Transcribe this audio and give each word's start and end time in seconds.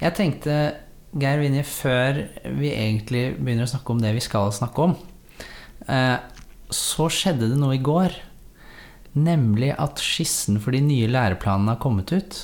Jeg 0.00 0.14
tenkte, 0.16 0.52
Geir 1.20 1.42
Vinje, 1.42 1.60
før 1.68 2.22
vi 2.56 2.70
egentlig 2.72 3.34
begynner 3.36 3.66
å 3.66 3.68
snakke 3.68 3.92
om 3.92 3.98
det 4.00 4.14
vi 4.16 4.22
skal 4.24 4.48
snakke 4.56 4.86
om, 4.86 4.94
eh, 5.92 6.16
så 6.72 7.08
skjedde 7.12 7.50
det 7.50 7.58
noe 7.60 7.76
i 7.76 7.82
går. 7.84 8.14
Nemlig 9.12 9.74
at 9.76 10.00
skissen 10.00 10.56
for 10.56 10.72
de 10.72 10.80
nye 10.80 11.10
læreplanene 11.10 11.74
har 11.74 11.80
kommet 11.82 12.14
ut. 12.16 12.38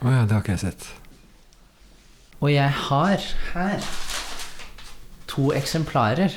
Å 0.00 0.14
ja, 0.14 0.24
det 0.24 0.32
har 0.32 0.40
ikke 0.40 0.56
jeg 0.56 0.64
sett. 0.64 0.88
Og 2.40 2.54
jeg 2.54 2.72
har 2.86 3.28
her 3.52 3.84
to 5.28 5.52
eksemplarer. 5.52 6.32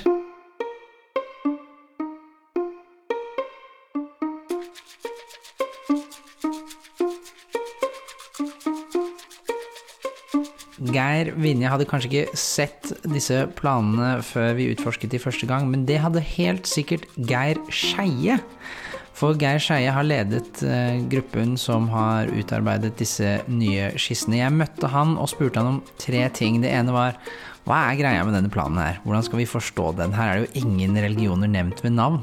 Geir 10.93 11.33
Vinje 11.41 11.71
hadde 11.71 11.87
kanskje 11.89 12.09
ikke 12.09 12.39
sett 12.39 12.93
disse 13.09 13.43
planene 13.57 14.15
før 14.25 14.53
vi 14.57 14.71
utforsket 14.73 15.13
de 15.13 15.21
første 15.21 15.49
gang, 15.49 15.67
men 15.71 15.87
det 15.89 15.99
hadde 16.03 16.23
helt 16.35 16.69
sikkert 16.69 17.07
Geir 17.17 17.59
Skeie. 17.73 18.39
For 19.13 19.37
Geir 19.39 19.61
Skeie 19.61 19.93
har 19.93 20.05
ledet 20.05 20.63
eh, 20.65 20.99
gruppen 21.11 21.53
som 21.59 21.85
har 21.93 22.31
utarbeidet 22.33 22.95
disse 22.99 23.37
nye 23.51 23.91
skissene. 23.99 24.39
Jeg 24.41 24.55
møtte 24.55 24.89
han 24.89 25.17
og 25.21 25.29
spurte 25.31 25.61
han 25.61 25.75
om 25.75 25.81
tre 26.01 26.25
ting. 26.33 26.61
Det 26.63 26.71
ene 26.73 26.95
var 26.95 27.19
hva 27.63 27.77
er 27.87 27.99
greia 27.99 28.23
med 28.27 28.35
denne 28.35 28.51
planen 28.51 28.81
her? 28.81 28.97
Hvordan 29.05 29.23
skal 29.23 29.39
vi 29.39 29.47
forstå 29.47 29.93
den? 30.01 30.15
Her 30.17 30.31
er 30.31 30.41
det 30.41 30.47
jo 30.49 30.65
ingen 30.65 30.97
religioner 30.99 31.47
nevnt 31.47 31.79
ved 31.85 31.95
navn. 31.95 32.19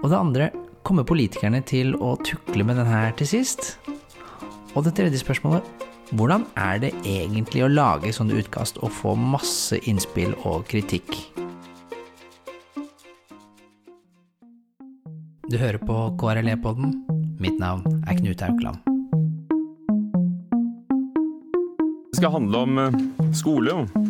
Og 0.00 0.08
det 0.08 0.18
andre 0.18 0.48
kommer 0.82 1.06
politikerne 1.06 1.60
til 1.68 1.94
å 2.00 2.16
tukle 2.24 2.66
med 2.66 2.80
den 2.80 2.88
her 2.90 3.12
til 3.20 3.28
sist? 3.30 3.76
Og 4.74 4.82
det 4.86 4.96
tredje 4.98 5.20
spørsmålet 5.22 5.89
hvordan 6.10 6.44
er 6.58 6.80
det 6.82 6.90
egentlig 7.06 7.62
å 7.62 7.70
lage 7.70 8.10
sånne 8.14 8.38
utkast 8.40 8.80
og 8.82 8.90
få 8.94 9.14
masse 9.14 9.78
innspill 9.86 10.32
og 10.48 10.64
kritikk? 10.70 11.06
Du 15.50 15.56
hører 15.58 15.78
på 15.82 15.96
KRLE-podden. 16.18 16.94
Mitt 17.42 17.58
navn 17.58 17.86
er 18.06 18.18
Knut 18.18 18.42
Aukland. 18.46 18.82
Det 22.10 22.20
skal 22.20 22.34
handle 22.34 22.64
om 22.66 22.78
eh, 22.78 22.98
skole, 23.34 23.74
og 23.74 24.09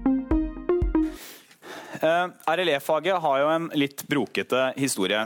Eh, 2.01 2.27
RLE-faget 2.45 3.21
har 3.21 3.39
jo 3.39 3.49
en 3.53 3.69
litt 3.77 4.07
brokete 4.09 4.71
historie. 4.75 5.21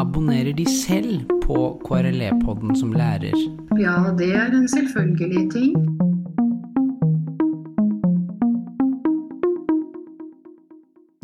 Abonnerer 0.00 0.50
de 0.58 0.66
selv 0.66 1.30
på 1.44 1.60
KRLE-podden 1.86 2.74
som 2.74 2.90
lærer? 2.90 3.36
Ja, 3.78 3.94
det 4.18 4.32
er 4.34 4.50
en 4.50 4.66
selvfølgelig 4.68 5.46
ting. 5.54 5.89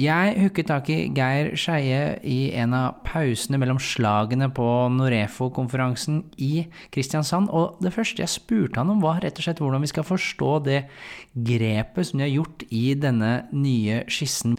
Jeg 0.06 0.36
hooket 0.38 0.68
tak 0.70 0.88
i 0.92 0.96
Geir 1.16 1.54
Skeie 1.58 2.16
i 2.22 2.52
en 2.60 2.74
av 2.76 3.00
pausene 3.06 3.58
mellom 3.58 3.78
slagene 3.82 4.48
på 4.54 4.66
Norefo-konferansen 4.94 6.20
i 6.42 6.66
Kristiansand, 6.94 7.50
og 7.50 7.80
det 7.82 7.94
første 7.94 8.22
jeg 8.22 8.34
spurte 8.34 8.78
han 8.78 8.92
om 8.92 9.02
var 9.02 9.22
rett 9.24 9.40
og 9.40 9.46
slett 9.46 9.62
hvordan 9.62 9.82
vi 9.82 9.90
skal 9.90 10.06
forstå 10.06 10.50
det 10.66 10.82
grepet 11.48 12.10
som 12.10 12.20
de 12.20 12.28
har 12.28 12.34
gjort 12.36 12.66
i 12.70 12.84
denne 13.02 13.32
nye 13.56 14.04
skissen. 14.12 14.54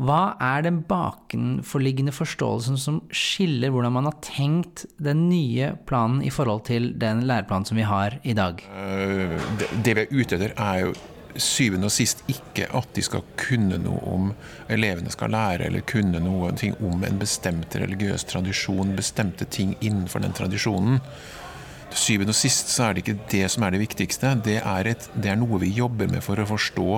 Hva 0.00 0.34
er 0.40 0.64
den 0.64 0.80
bakenforliggende 0.88 2.14
forståelsen 2.16 2.80
som 2.80 3.02
skiller 3.12 3.70
hvordan 3.74 3.98
man 3.98 4.08
har 4.08 4.16
tenkt 4.24 4.86
den 4.96 5.26
nye 5.28 5.74
planen 5.86 6.22
i 6.24 6.32
forhold 6.32 6.64
til 6.70 6.94
den 6.98 7.26
læreplanen 7.28 7.68
som 7.68 7.76
vi 7.76 7.84
har 7.84 8.16
i 8.24 8.34
dag? 8.34 8.64
Eh, 8.64 9.36
Det, 9.84 9.94
vi 9.94 10.06
er 10.06 10.14
ute 10.14 10.40
etter, 10.40 10.56
er 10.56 10.86
jo 10.86 10.94
syvende 11.36 11.88
og 11.90 11.94
sist 11.94 12.22
ikke 12.30 12.66
at 12.76 12.94
de 12.96 13.04
skal 13.04 13.24
kunne 13.38 13.78
noe 13.82 14.00
om 14.10 14.30
elevene 14.72 15.12
skal 15.12 15.32
lære 15.34 15.68
eller 15.68 15.84
kunne 15.88 16.22
noe 16.22 16.50
om 16.50 17.04
en 17.06 17.20
bestemt 17.20 17.76
religiøs 17.76 18.26
tradisjon, 18.30 18.96
bestemte 18.98 19.46
ting 19.46 19.76
innenfor 19.80 20.24
den 20.24 20.34
tradisjonen. 20.36 21.00
Til 21.90 21.98
syvende 21.98 22.34
og 22.34 22.38
sist 22.38 22.70
så 22.70 22.86
er 22.86 22.94
det 22.94 23.02
ikke 23.02 23.30
det 23.32 23.46
som 23.50 23.64
er 23.66 23.74
det 23.74 23.82
viktigste. 23.82 24.36
Det 24.46 24.60
er, 24.60 24.90
et, 24.92 25.08
det 25.14 25.32
er 25.32 25.40
noe 25.40 25.58
vi 25.62 25.72
jobber 25.74 26.10
med 26.10 26.22
for 26.22 26.38
å 26.38 26.46
forstå 26.46 26.88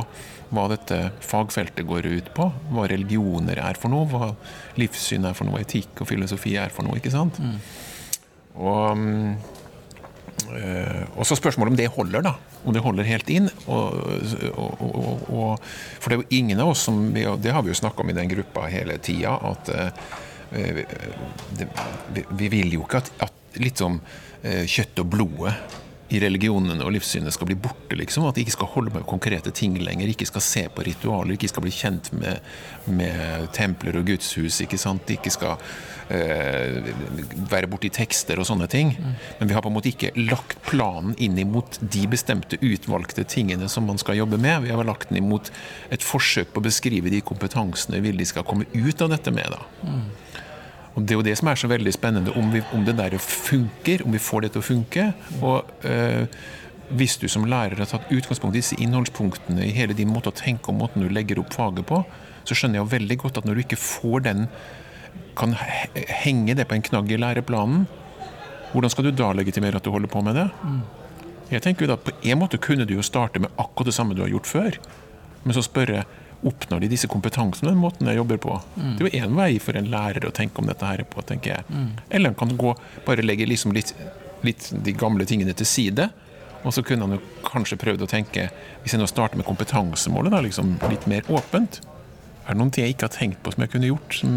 hva 0.52 0.66
dette 0.68 0.98
fagfeltet 1.24 1.88
går 1.88 2.10
ut 2.12 2.28
på. 2.36 2.50
Hva 2.74 2.84
religioner 2.92 3.62
er 3.62 3.80
for 3.80 3.92
noe, 3.92 4.08
hva 4.10 4.34
livssyn 4.80 5.24
er 5.28 5.36
for 5.38 5.48
noe, 5.48 5.62
etikk 5.64 6.04
og 6.04 6.10
filosofi 6.12 6.58
er 6.60 6.74
for 6.74 6.84
noe. 6.84 7.00
ikke 7.00 7.14
sant? 7.14 7.40
Og 8.60 8.98
mm, 8.98 9.32
og 10.52 11.24
så 11.26 11.36
spørsmålet 11.38 11.72
om 11.72 11.78
det 11.78 11.88
holder, 11.94 12.24
da. 12.26 12.34
Om 12.64 12.74
det 12.74 12.82
holder 12.84 13.08
helt 13.08 13.30
inn. 13.32 13.48
Og, 13.66 13.96
og, 14.52 15.22
og, 15.32 15.62
for 15.62 16.08
det 16.08 16.16
er 16.16 16.20
jo 16.22 16.40
ingen 16.42 16.60
av 16.60 16.72
oss 16.74 16.84
som 16.88 16.98
vi, 17.14 17.24
Det 17.42 17.54
har 17.54 17.64
vi 17.64 17.72
jo 17.72 17.78
snakka 17.78 18.04
om 18.04 18.12
i 18.12 18.16
den 18.16 18.30
gruppa 18.30 18.66
hele 18.72 18.98
tida, 19.02 19.36
at 19.52 19.72
eh, 19.72 20.84
det, 21.56 21.68
vi, 22.14 22.26
vi 22.42 22.50
vil 22.52 22.76
jo 22.76 22.84
ikke 22.84 23.00
at, 23.04 23.12
at 23.28 23.60
litt 23.62 23.80
som 23.80 24.00
eh, 24.42 24.64
kjøtt 24.68 25.00
og 25.04 25.10
blodet 25.14 25.54
i 26.12 26.20
religionene 26.20 26.84
og 26.84 26.92
livssynet 26.94 27.32
skal 27.34 27.48
bli 27.48 27.56
borte, 27.56 27.96
liksom. 27.96 28.26
At 28.28 28.36
de 28.36 28.44
ikke 28.44 28.56
skal 28.56 28.70
holde 28.74 28.92
med 28.94 29.06
konkrete 29.08 29.52
ting 29.54 29.78
lenger, 29.80 30.10
ikke 30.12 30.28
skal 30.28 30.44
se 30.44 30.66
på 30.72 30.84
ritualer, 30.86 31.34
ikke 31.36 31.50
skal 31.50 31.64
bli 31.64 31.72
kjent 31.74 32.12
med, 32.16 32.52
med 32.92 33.48
templer 33.56 33.96
og 34.00 34.06
gudshus, 34.10 34.60
ikke 34.64 34.80
sant. 34.80 35.06
De 35.08 35.16
ikke 35.16 35.32
skal 35.32 35.56
eh, 36.12 36.92
være 37.50 37.70
borti 37.72 37.92
tekster 37.94 38.40
og 38.40 38.48
sånne 38.48 38.68
ting. 38.72 38.92
Men 39.40 39.50
vi 39.50 39.56
har 39.56 39.64
på 39.64 39.72
en 39.72 39.78
måte 39.78 39.92
ikke 39.92 40.12
lagt 40.20 40.60
planen 40.68 41.16
inn 41.22 41.38
imot 41.40 41.80
de 41.80 42.04
bestemte 42.12 42.60
utvalgte 42.60 43.24
tingene 43.28 43.70
som 43.72 43.88
man 43.88 44.00
skal 44.02 44.20
jobbe 44.20 44.40
med. 44.40 44.66
Vi 44.66 44.74
har 44.74 44.88
lagt 44.88 45.10
den 45.10 45.22
imot 45.22 45.52
et 45.92 46.04
forsøk 46.04 46.52
på 46.52 46.60
å 46.60 46.68
beskrive 46.68 47.12
de 47.12 47.24
kompetansene 47.24 48.02
vi 48.02 48.10
vil 48.10 48.20
de 48.20 48.28
skal 48.28 48.46
komme 48.46 48.68
ut 48.72 49.04
av 49.04 49.14
dette 49.14 49.32
med. 49.32 49.56
da. 49.56 50.02
Og 50.94 51.02
Det 51.02 51.14
er 51.14 51.20
jo 51.20 51.24
det 51.24 51.36
som 51.38 51.48
er 51.48 51.60
så 51.60 51.70
veldig 51.70 51.92
spennende, 51.94 52.34
om, 52.36 52.50
vi, 52.52 52.60
om 52.76 52.84
det 52.84 52.96
der 52.98 53.16
funker, 53.18 54.04
om 54.04 54.12
vi 54.12 54.20
får 54.20 54.44
det 54.44 54.52
til 54.52 54.60
å 54.60 54.66
funke. 54.66 55.06
Og 55.40 55.86
øh, 55.88 56.26
hvis 56.92 57.16
du 57.16 57.28
som 57.32 57.46
lærer 57.48 57.80
har 57.80 57.88
tatt 57.88 58.12
utgangspunkt 58.12 58.56
i 58.56 58.60
disse 58.60 58.76
innholdspunktene 58.76 59.64
i 59.64 59.72
hele 59.72 59.96
din 59.96 60.12
måte 60.12 60.28
å 60.28 60.36
tenke 60.36 60.68
og 60.68 60.80
måten 60.82 61.04
du 61.04 61.08
legger 61.08 61.40
opp 61.40 61.54
faget 61.56 61.86
på, 61.88 62.02
så 62.44 62.56
skjønner 62.58 62.80
jeg 62.80 62.84
jo 62.84 62.94
veldig 62.96 63.18
godt 63.22 63.40
at 63.40 63.48
når 63.48 63.56
du 63.56 63.64
ikke 63.64 63.80
får 63.80 64.24
den 64.26 64.46
kan 65.38 65.54
henge 66.22 66.56
det 66.56 66.66
på 66.68 66.76
en 66.76 66.84
knagg 66.84 67.12
i 67.12 67.20
læreplanen, 67.20 67.86
hvordan 68.72 68.92
skal 68.92 69.08
du 69.08 69.14
da 69.16 69.30
legitimere 69.36 69.80
at 69.80 69.84
du 69.84 69.92
holder 69.92 70.10
på 70.12 70.22
med 70.24 70.36
det? 70.36 70.48
Jeg 71.52 71.64
tenker 71.64 71.84
jo 71.84 71.92
da, 71.92 71.98
På 72.00 72.12
en 72.24 72.38
måte 72.40 72.60
kunne 72.60 72.86
du 72.88 72.94
jo 72.94 73.04
starte 73.04 73.40
med 73.40 73.52
akkurat 73.60 73.90
det 73.90 73.96
samme 73.96 74.16
du 74.16 74.22
har 74.24 74.32
gjort 74.32 74.48
før, 74.48 74.78
men 75.44 75.56
så 75.56 75.64
spørre 75.64 76.04
oppnår 76.42 76.82
de 76.82 76.90
disse 76.90 77.08
kompetansene 77.10 77.70
den 77.70 77.80
måten 77.80 78.08
jeg 78.10 78.18
jobber 78.18 78.40
på. 78.42 78.56
Mm. 78.74 78.96
Det 78.98 79.04
er 79.04 79.06
jo 79.08 79.26
én 79.26 79.36
vei 79.38 79.52
for 79.62 79.78
en 79.78 79.90
lærer 79.92 80.26
å 80.26 80.34
tenke 80.34 80.62
om 80.62 80.68
dette 80.70 80.88
her 80.88 81.04
på, 81.08 81.22
tenker 81.28 81.56
jeg. 81.56 81.78
Eller 82.10 82.32
han 82.32 82.38
kan 82.38 82.56
gå, 82.58 82.74
bare 83.06 83.24
legge 83.24 83.46
liksom 83.46 83.74
litt, 83.76 83.94
litt 84.46 84.70
de 84.84 84.94
gamle 84.98 85.26
tingene 85.28 85.54
til 85.56 85.68
side. 85.68 86.08
Og 86.62 86.74
så 86.74 86.84
kunne 86.86 87.06
han 87.06 87.16
jo 87.16 87.22
kanskje 87.46 87.78
prøvd 87.80 88.04
å 88.04 88.10
tenke, 88.10 88.48
hvis 88.82 88.94
jeg 88.94 89.02
nå 89.02 89.08
starter 89.10 89.38
med 89.38 89.46
kompetansemålet, 89.48 90.34
da, 90.34 90.42
liksom 90.44 90.76
litt 90.90 91.08
mer 91.10 91.26
åpent. 91.32 91.80
Er 92.42 92.54
det 92.54 92.58
noen 92.60 92.70
ting 92.74 92.86
jeg 92.86 92.96
ikke 92.96 93.08
har 93.08 93.16
tenkt 93.16 93.42
på 93.42 93.54
som 93.54 93.64
jeg 93.64 93.72
kunne 93.74 93.90
gjort, 93.90 94.18
som 94.18 94.36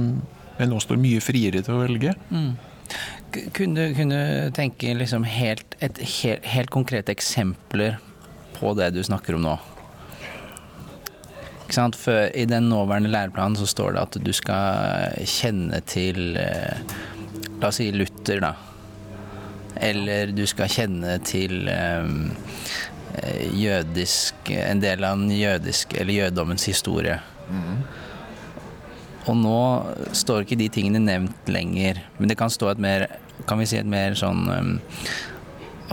jeg 0.58 0.72
nå 0.72 0.80
står 0.81 1.01
mye 1.01 1.22
friere 1.24 1.62
til 1.66 1.78
å 1.78 1.84
velge? 1.84 2.16
Mm. 2.30 2.56
Kunne 3.54 3.88
du 3.94 4.51
tenke 4.56 4.94
liksom 4.98 5.25
helt, 5.28 5.78
et 5.84 5.98
helt, 6.22 6.46
helt 6.54 6.74
konkrete 6.74 7.13
eksempler 7.13 7.98
på 8.56 8.74
det 8.78 8.94
du 8.96 9.01
snakker 9.06 9.38
om 9.38 9.46
nå? 9.46 9.56
For 11.73 12.29
I 12.35 12.45
den 12.45 12.69
nåværende 12.69 13.09
læreplanen 13.09 13.57
så 13.57 13.65
står 13.65 13.95
det 13.95 14.01
at 14.01 14.17
du 14.25 14.31
skal 14.33 15.15
kjenne 15.25 15.81
til 15.89 16.38
eh, 16.38 16.79
La 17.62 17.69
oss 17.69 17.79
si 17.79 17.89
Luther, 17.91 18.41
da. 18.44 18.53
Eller 19.75 20.31
du 20.35 20.45
skal 20.47 20.71
kjenne 20.71 21.17
til 21.25 21.67
eh, 21.71 22.06
eh, 23.21 23.44
jødisk 23.56 24.51
En 24.53 24.83
del 24.83 25.03
av 25.03 25.17
den 25.19 25.33
jødiske, 25.35 26.00
eller 26.00 26.13
jødommens 26.13 26.67
historie. 26.69 27.19
Og 29.25 29.38
nå 29.38 29.59
står 30.13 30.45
ikke 30.45 30.59
de 30.59 30.69
tingene 30.69 31.01
nevnt 31.01 31.50
lenger, 31.50 32.03
men 32.19 32.29
det 32.29 32.38
kan 32.38 32.53
stå 32.53 32.75
et 32.75 32.81
mer 32.81 33.07
kan 33.47 33.59
vi 33.59 33.67
si 33.69 33.79
et 33.79 33.89
mer 33.89 34.15
sånn 34.17 34.45
um, 34.50 34.75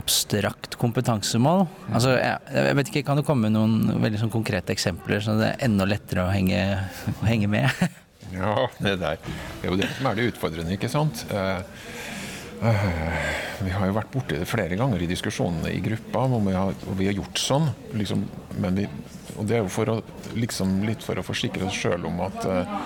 abstrakt 0.01 0.77
kompetansemål. 0.81 1.67
Altså, 1.93 2.15
jeg, 2.17 2.39
jeg, 2.55 2.77
vet 2.79 2.91
ikke, 2.91 3.05
Kan 3.07 3.21
du 3.21 3.25
komme 3.27 3.49
med 3.49 3.57
noen 3.57 4.03
veldig 4.03 4.23
sånn 4.25 4.33
konkrete 4.33 4.75
eksempler, 4.75 5.23
så 5.25 5.37
det 5.39 5.51
er 5.53 5.67
enda 5.69 5.87
lettere 5.89 6.27
å 6.27 6.33
henge, 6.33 6.61
å 7.19 7.29
henge 7.29 7.51
med? 7.53 7.85
ja, 8.39 8.55
det 8.79 8.97
der. 9.03 9.21
Det 9.23 9.67
er 9.67 9.75
jo 9.75 9.81
det 9.81 9.91
som 9.97 10.09
er 10.11 10.19
det 10.19 10.29
utfordrende, 10.33 10.77
ikke 10.79 10.91
sant. 10.93 11.25
Uh, 11.33 11.61
uh, 12.65 13.19
vi 13.63 13.75
har 13.75 13.91
jo 13.91 13.97
vært 13.99 14.13
borti 14.15 14.41
det 14.41 14.49
flere 14.51 14.79
ganger 14.81 15.03
i 15.05 15.11
diskusjonene 15.11 15.75
i 15.75 15.83
gruppa, 15.85 16.25
hvor 16.33 16.45
vi 16.47 16.57
har, 16.57 16.79
hvor 16.87 16.99
vi 16.99 17.11
har 17.11 17.19
gjort 17.19 17.43
sånn. 17.43 17.69
Liksom, 17.99 18.25
men 18.65 18.81
vi, 18.81 18.89
og 19.37 19.47
det 19.49 19.59
er 19.59 19.63
jo 19.65 19.73
for 19.73 19.93
å, 19.93 19.99
liksom, 20.39 20.81
litt 20.89 21.05
for 21.05 21.21
å 21.21 21.27
forsikre 21.27 21.69
oss 21.69 21.79
sjøl 21.85 22.09
om 22.09 22.25
at, 22.25 22.49
uh, 22.49 22.81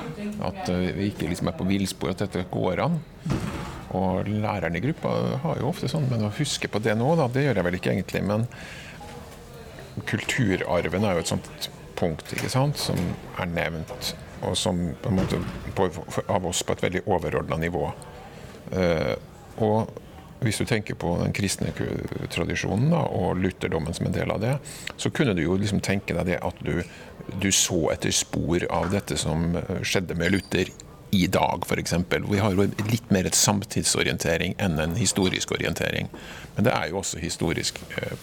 at 0.51 0.75
vi 0.75 1.13
ikke 1.13 1.31
liksom 1.31 1.53
er 1.53 1.59
på 1.59 1.71
villspor, 1.71 2.13
at 2.17 2.27
dette 2.27 2.49
går 2.53 2.87
an. 2.89 3.01
Og 3.97 4.29
læreren 4.29 4.77
i 4.77 4.83
gruppa 4.85 5.13
har 5.45 5.61
jo 5.61 5.71
ofte 5.71 5.89
sånn, 5.91 6.09
men 6.11 6.27
å 6.27 6.35
huske 6.37 6.71
på 6.71 6.83
det 6.85 6.97
nå, 6.99 7.09
da, 7.19 7.29
det 7.33 7.47
gjør 7.47 7.61
jeg 7.61 7.69
vel 7.69 7.79
ikke 7.79 7.93
egentlig. 7.95 8.23
Men 8.27 8.47
kulturarven 10.09 11.07
er 11.07 11.17
jo 11.17 11.25
et 11.25 11.33
sånt 11.33 11.71
punkt 11.97 12.33
ikke 12.37 12.53
sant, 12.53 12.81
som 12.81 12.99
er 13.41 13.49
nevnt, 13.49 14.13
og 14.45 14.57
som 14.59 14.81
på 15.01 15.13
en 15.13 15.21
måte 15.21 15.41
på, 15.77 15.89
av 16.29 16.49
oss 16.49 16.61
på 16.67 16.77
et 16.77 16.85
veldig 16.85 17.07
overordna 17.09 17.57
nivå. 17.63 17.87
Uh, 18.75 19.15
og 19.65 19.95
hvis 20.45 20.59
du 20.61 20.67
tenker 20.69 20.99
på 21.01 21.15
den 21.23 21.33
kristne 21.33 21.71
tradisjonen 22.33 22.91
da, 22.93 23.01
og 23.09 23.39
lutherdommen 23.41 23.97
som 23.97 24.11
en 24.11 24.17
del 24.17 24.33
av 24.35 24.43
det, 24.43 24.53
så 25.01 25.11
kunne 25.15 25.33
du 25.37 25.41
jo 25.47 25.57
liksom 25.57 25.81
tenke 25.85 26.17
deg 26.19 26.29
det 26.29 26.41
at 26.45 26.61
du, 26.67 26.83
du 27.41 27.49
så 27.55 27.87
etter 27.95 28.13
spor 28.13 28.67
av 28.69 28.91
dette 28.93 29.17
som 29.21 29.57
skjedde 29.81 30.19
med 30.21 30.35
Luther 30.35 30.69
i 31.17 31.27
dag, 31.33 31.65
f.eks. 31.67 31.95
Vi 32.29 32.43
har 32.43 32.55
jo 32.55 32.67
litt 32.91 33.11
mer 33.15 33.29
et 33.29 33.39
samtidsorientering 33.39 34.57
enn 34.63 34.79
en 34.83 34.97
historisk 34.99 35.55
orientering. 35.57 36.11
Men 36.57 36.69
det 36.69 36.75
er 36.75 36.91
jo 36.91 37.01
også 37.03 37.21
historisk 37.23 37.81
eh, 37.97 38.17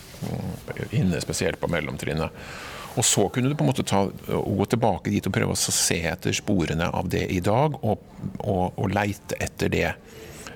inne, 0.92 1.22
spesielt 1.24 1.60
på 1.62 1.72
mellomtrinnet. 1.72 2.45
Og 2.94 3.06
så 3.06 3.25
kunne 3.34 3.50
du 3.50 3.57
på 3.57 3.66
en 3.66 3.72
måte 3.72 3.86
ta, 3.88 4.04
gå 4.30 4.66
tilbake 4.69 5.13
dit 5.13 5.25
og 5.25 5.34
prøve 5.34 5.56
å 5.56 5.57
se 5.57 5.98
etter 6.12 6.36
sporene 6.38 6.92
av 6.94 7.10
det 7.10 7.25
i 7.34 7.40
dag, 7.42 7.80
og, 7.81 8.04
og, 8.38 8.78
og 8.78 8.92
leite 8.94 9.39
etter 9.42 9.74
det. 9.74 9.88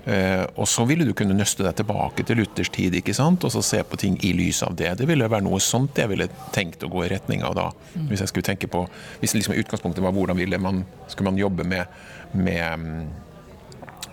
Eh, 0.08 0.44
og 0.56 0.68
så 0.72 0.86
ville 0.88 1.04
du 1.04 1.12
kunne 1.18 1.36
nøste 1.36 1.66
deg 1.66 1.82
tilbake 1.82 2.24
til 2.24 2.40
Luthers 2.40 2.70
tid 2.72 2.94
ikke 2.96 3.12
sant? 3.12 3.44
og 3.44 3.52
så 3.52 3.60
se 3.66 3.82
på 3.84 3.98
ting 4.00 4.14
i 4.24 4.30
lys 4.38 4.62
av 4.64 4.78
det. 4.80 4.94
Det 5.02 5.08
ville 5.10 5.28
være 5.28 5.44
noe 5.44 5.60
sånt 5.60 6.00
jeg 6.00 6.08
ville 6.08 6.30
tenkt 6.56 6.86
å 6.86 6.92
gå 6.94 7.04
i 7.04 7.10
retning 7.12 7.44
av 7.44 7.58
da. 7.58 7.66
Hvis 8.08 8.24
jeg 8.24 8.32
skulle 8.32 8.48
tenke 8.48 8.70
på, 8.72 8.86
hvis 9.20 9.36
liksom 9.36 9.58
utgangspunktet 9.58 10.06
var 10.06 10.16
hvordan 10.16 10.40
ville 10.40 10.62
man, 10.64 10.86
skulle 11.12 11.34
man 11.34 11.42
jobbe 11.42 11.68
med 11.68 11.92
med, 12.32 13.08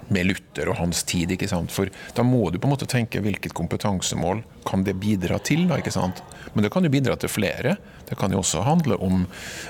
med 0.09 0.29
Luther 0.29 0.71
og 0.71 0.79
hans 0.79 1.03
tid. 1.09 1.35
ikke 1.35 1.49
sant? 1.51 1.73
For 1.75 1.91
da 2.17 2.27
må 2.27 2.47
du 2.51 2.61
på 2.61 2.69
en 2.69 2.75
måte 2.75 2.91
tenke 2.91 3.23
hvilket 3.25 3.57
kompetansemål 3.57 4.45
kan 4.69 4.85
det 4.87 4.97
bidra 5.03 5.41
til. 5.43 5.67
da, 5.71 5.81
ikke 5.81 5.95
sant? 5.95 6.23
Men 6.55 6.67
det 6.67 6.73
kan 6.75 6.87
jo 6.87 6.93
bidra 6.93 7.17
til 7.19 7.33
flere. 7.33 7.77
Det 8.09 8.19
kan 8.21 8.33
jo 8.33 8.43
også 8.43 8.65
handle 8.67 9.01
om, 9.03 9.27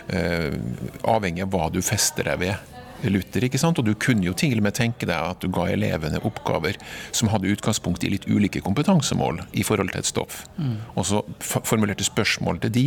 eh, 0.09 0.53
avhengig 1.05 1.47
av 1.47 1.55
hva 1.55 1.71
du 1.73 1.81
fester 1.83 2.27
deg 2.29 2.41
ved 2.43 2.74
Luther. 3.13 3.45
ikke 3.45 3.61
sant? 3.61 3.79
Og 3.79 3.87
du 3.87 3.95
kunne 3.95 4.25
jo 4.27 4.35
til 4.37 4.57
og 4.59 4.65
med 4.67 4.77
tenke 4.77 5.09
deg 5.09 5.15
at 5.15 5.43
du 5.43 5.51
ga 5.53 5.67
elevene 5.73 6.21
oppgaver 6.25 6.79
som 7.13 7.31
hadde 7.33 7.51
utgangspunkt 7.53 8.05
i 8.05 8.13
litt 8.15 8.27
ulike 8.29 8.63
kompetansemål 8.65 9.43
i 9.53 9.65
forhold 9.67 9.93
til 9.93 10.03
et 10.03 10.11
stoff. 10.11 10.45
Mm. 10.57 10.77
Og 10.95 11.09
så 11.11 11.23
formulerte 11.45 12.07
spørsmål 12.07 12.63
til 12.65 12.75
de 12.75 12.87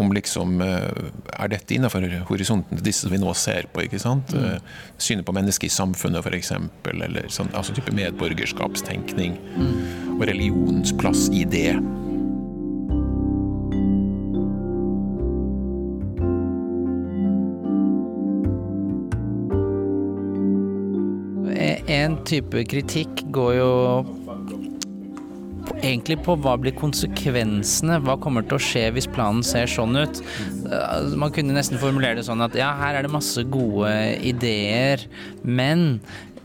om 0.00 0.12
liksom 0.14 0.60
eh, 0.64 1.10
Er 1.38 1.50
dette 1.50 1.74
innenfor 1.74 2.04
horisonten 2.28 2.78
til 2.78 2.86
disse 2.86 3.06
som 3.06 3.14
vi 3.14 3.20
nå 3.22 3.34
ser 3.38 3.68
på? 3.72 3.84
ikke 3.84 4.02
sant? 4.02 4.34
Mm. 4.34 4.44
Eh, 4.54 4.78
synet 4.98 5.26
på 5.26 5.34
mennesket 5.36 5.70
i 5.70 5.74
samfunnet, 5.74 6.24
f.eks. 6.24 6.54
Eller 6.94 7.28
sånn, 7.32 7.52
altså 7.54 7.74
type 7.76 7.94
medborgerskapstenkning. 7.94 9.38
Mm. 9.56 9.76
Og 10.18 10.26
religionens 10.30 10.94
plass 11.00 11.28
i 11.34 11.44
det. 11.48 11.74
Type 22.28 22.64
kritikk 22.70 23.24
går 23.34 23.54
jo 23.58 23.72
egentlig 25.84 26.18
på 26.24 26.36
hva 26.40 26.54
blir 26.60 26.74
konsekvensene, 26.76 27.98
hva 28.04 28.16
kommer 28.20 28.44
til 28.46 28.58
å 28.58 28.62
skje 28.62 28.84
hvis 28.96 29.08
planen 29.12 29.44
ser 29.46 29.68
sånn 29.70 29.96
ut. 29.96 30.20
Eh, 30.68 31.14
man 31.20 31.32
kunne 31.34 31.56
nesten 31.56 31.80
formulere 31.80 32.20
det 32.20 32.26
sånn 32.28 32.44
at 32.44 32.56
ja, 32.58 32.72
her 32.80 32.98
er 32.98 33.06
det 33.06 33.12
masse 33.14 33.44
gode 33.52 33.90
ideer, 34.24 35.04
men 35.44 36.00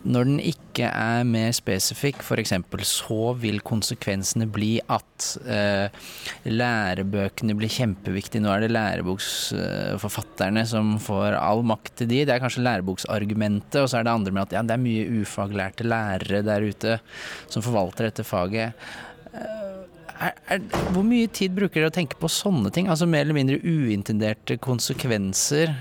når 0.10 0.26
den 0.26 0.40
ikke 0.42 0.88
er 0.90 1.26
mer 1.28 1.52
spesifikk, 1.54 2.24
f.eks., 2.26 2.54
så 2.90 3.34
vil 3.38 3.60
konsekvensene 3.66 4.48
bli 4.50 4.72
at 4.90 5.28
eh, 5.46 6.10
lærebøkene 6.50 7.56
blir 7.60 7.72
kjempeviktige. 7.74 8.42
Nå 8.44 8.52
er 8.54 8.66
det 8.66 8.72
læreboksforfatterne 8.74 10.66
som 10.70 10.96
får 11.04 11.38
all 11.38 11.62
makt 11.68 12.00
til 12.02 12.10
de. 12.10 12.24
Det 12.26 12.36
er 12.36 12.42
kanskje 12.42 12.66
læreboksargumentet, 12.66 13.82
og 13.84 13.92
så 13.92 14.00
er 14.00 14.08
det 14.08 14.16
andre 14.16 14.34
med 14.34 14.48
at 14.48 14.58
ja, 14.58 14.66
det 14.66 14.76
er 14.76 14.86
mye 14.88 15.22
ufaglærte 15.22 15.86
lærere 15.88 16.42
der 16.48 16.66
ute 16.66 16.98
som 17.46 17.66
forvalter 17.66 18.10
dette 18.10 18.26
faget. 18.26 18.90
Eh, 19.34 19.79
er, 20.20 20.40
er, 20.52 20.64
hvor 20.94 21.06
mye 21.08 21.30
tid 21.32 21.54
bruker 21.56 21.82
dere 21.82 21.92
å 21.92 21.96
tenke 21.96 22.18
på 22.20 22.30
sånne 22.32 22.72
ting? 22.76 22.90
Altså 22.92 23.08
mer 23.10 23.24
eller 23.26 23.38
mindre 23.38 23.60
uintenderte 23.64 24.60
konsekvenser 24.62 25.72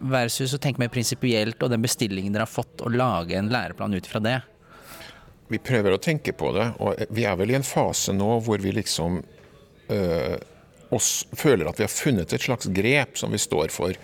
versus 0.00 0.54
å 0.56 0.60
tenke 0.62 0.82
mer 0.82 0.92
prinsipielt 0.94 1.62
og 1.62 1.70
den 1.72 1.84
bestillingen 1.84 2.34
dere 2.34 2.48
har 2.48 2.50
fått, 2.52 2.82
å 2.82 2.92
lage 2.92 3.38
en 3.38 3.52
læreplan 3.54 3.94
ut 3.94 4.08
fra 4.10 4.22
det? 4.24 4.38
Vi 5.52 5.60
prøver 5.62 5.94
å 5.94 6.00
tenke 6.02 6.32
på 6.34 6.50
det, 6.56 6.70
og 6.82 7.14
vi 7.14 7.26
er 7.28 7.36
vel 7.38 7.52
i 7.52 7.58
en 7.58 7.66
fase 7.66 8.14
nå 8.16 8.38
hvor 8.46 8.62
vi 8.64 8.72
liksom 8.74 9.20
øh, 9.92 10.36
oss 10.94 11.12
føler 11.36 11.68
at 11.68 11.78
vi 11.78 11.86
har 11.86 11.92
funnet 11.92 12.32
et 12.32 12.44
slags 12.44 12.70
grep 12.74 13.18
som 13.20 13.34
vi 13.34 13.40
står 13.42 13.72
for, 13.74 13.94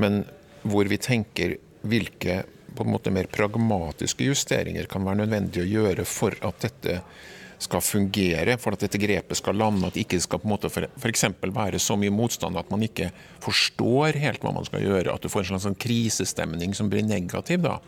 men 0.00 0.22
hvor 0.64 0.88
vi 0.88 1.00
tenker 1.02 1.58
hvilke 1.84 2.44
på 2.74 2.84
en 2.84 2.90
måte 2.90 3.12
mer 3.14 3.28
pragmatiske 3.30 4.26
justeringer 4.26 4.88
kan 4.90 5.04
være 5.06 5.22
nødvendig 5.22 5.62
å 5.62 5.68
gjøre 5.68 6.06
for 6.08 6.34
at 6.46 6.64
dette 6.64 7.00
skal 7.62 7.82
fungere, 7.84 8.56
for 8.60 8.74
at 8.74 8.84
dette 8.84 9.00
grepet 9.00 9.38
skal 9.38 9.56
lande, 9.58 9.86
at 9.86 9.96
det 9.96 10.04
ikke 10.04 10.20
skal 10.24 10.40
på 10.42 10.48
en 10.48 10.54
måte 10.54 10.70
f.eks. 10.70 11.24
være 11.44 11.80
så 11.82 11.96
mye 12.00 12.12
motstand 12.14 12.58
at 12.58 12.70
man 12.72 12.84
ikke 12.86 13.10
forstår 13.44 14.18
helt 14.22 14.44
hva 14.44 14.54
man 14.56 14.66
skal 14.68 14.84
gjøre, 14.84 15.14
at 15.14 15.24
du 15.24 15.30
får 15.32 15.44
en 15.44 15.50
slags 15.52 15.66
sånn 15.68 15.80
krisestemning 15.80 16.74
som 16.76 16.90
blir 16.92 17.06
negativ. 17.06 17.64
da. 17.64 17.78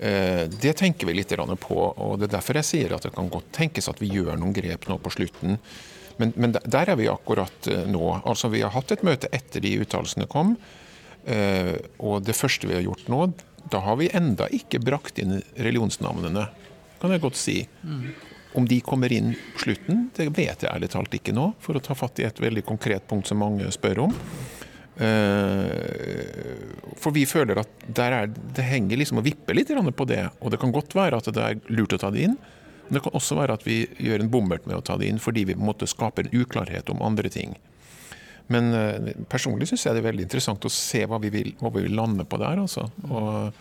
Eh, 0.00 0.46
det 0.48 0.76
tenker 0.80 1.10
vi 1.10 1.18
litt 1.18 1.34
på, 1.60 1.78
og 1.78 2.18
det 2.18 2.30
er 2.30 2.36
derfor 2.38 2.60
jeg 2.60 2.68
sier 2.70 2.94
at 2.96 3.04
det 3.04 3.14
kan 3.16 3.28
godt 3.28 3.50
tenkes 3.52 3.90
at 3.90 4.00
vi 4.00 4.08
gjør 4.08 4.38
noen 4.40 4.54
grep 4.56 4.88
nå 4.88 4.96
på 5.02 5.12
slutten. 5.12 5.58
Men, 6.20 6.32
men 6.36 6.52
der 6.52 6.92
er 6.92 6.96
vi 7.00 7.08
akkurat 7.08 7.68
eh, 7.68 7.84
nå. 7.88 8.20
Altså 8.24 8.48
Vi 8.52 8.62
har 8.64 8.72
hatt 8.72 8.92
et 8.92 9.04
møte 9.04 9.28
etter 9.32 9.60
de 9.64 9.76
uttalelsene 9.84 10.28
kom. 10.30 10.56
Eh, 11.28 11.76
og 12.00 12.24
det 12.24 12.36
første 12.36 12.68
vi 12.68 12.78
har 12.78 12.86
gjort 12.86 13.08
nå, 13.12 13.26
da 13.70 13.82
har 13.84 14.00
vi 14.00 14.08
enda 14.16 14.48
ikke 14.56 14.80
brakt 14.80 15.20
inn 15.20 15.42
religionsnavnene, 15.60 16.46
kan 17.00 17.12
jeg 17.12 17.22
godt 17.22 17.36
si. 17.36 17.58
Om 18.58 18.66
de 18.66 18.80
kommer 18.82 19.12
inn 19.14 19.34
på 19.54 19.64
slutten, 19.66 20.08
det 20.16 20.26
vet 20.34 20.64
jeg 20.64 20.70
ærlig 20.70 20.90
talt 20.90 21.12
ikke 21.14 21.34
nå, 21.36 21.52
for 21.62 21.78
å 21.78 21.82
ta 21.84 21.94
fatt 21.94 22.18
i 22.18 22.26
et 22.26 22.40
veldig 22.42 22.64
konkret 22.66 23.06
punkt 23.10 23.30
som 23.30 23.38
mange 23.38 23.68
spør 23.74 24.06
om. 24.08 24.16
Eh, 25.00 26.56
for 27.00 27.14
vi 27.16 27.22
føler 27.30 27.62
at 27.62 28.00
er, 28.04 28.26
det 28.28 28.66
henger 28.66 29.00
liksom 29.00 29.22
og 29.22 29.28
vipper 29.28 29.56
litt 29.56 29.70
på 29.70 30.08
det. 30.08 30.24
Og 30.40 30.50
det 30.52 30.60
kan 30.60 30.74
godt 30.74 30.96
være 30.98 31.20
at 31.20 31.30
det 31.32 31.46
er 31.46 31.60
lurt 31.72 31.94
å 31.96 32.00
ta 32.02 32.10
det 32.10 32.26
inn. 32.26 32.36
Men 32.88 32.98
det 32.98 33.04
kan 33.06 33.14
også 33.14 33.38
være 33.38 33.54
at 33.54 33.66
vi 33.66 33.84
gjør 34.02 34.24
en 34.24 34.30
bommert 34.32 34.66
med 34.66 34.76
å 34.76 34.84
ta 34.84 34.98
det 34.98 35.06
inn 35.06 35.22
fordi 35.22 35.46
vi 35.46 35.54
måte 35.54 35.86
skaper 35.86 36.26
en 36.26 36.40
uklarhet 36.42 36.90
om 36.90 37.04
andre 37.06 37.30
ting. 37.30 37.54
Men 38.50 38.74
eh, 38.74 39.12
personlig 39.30 39.70
syns 39.70 39.86
jeg 39.86 39.94
det 39.94 40.02
er 40.02 40.10
veldig 40.10 40.26
interessant 40.26 40.66
å 40.66 40.72
se 40.74 41.04
hva 41.06 41.20
vi 41.22 41.30
vil, 41.30 41.52
hva 41.60 41.70
vi 41.70 41.84
vil 41.86 41.94
lande 41.94 42.26
på 42.26 42.40
der. 42.42 42.58
Altså. 42.66 42.88
Og, 43.06 43.60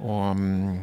og 0.00 0.40
mm, 0.40 0.78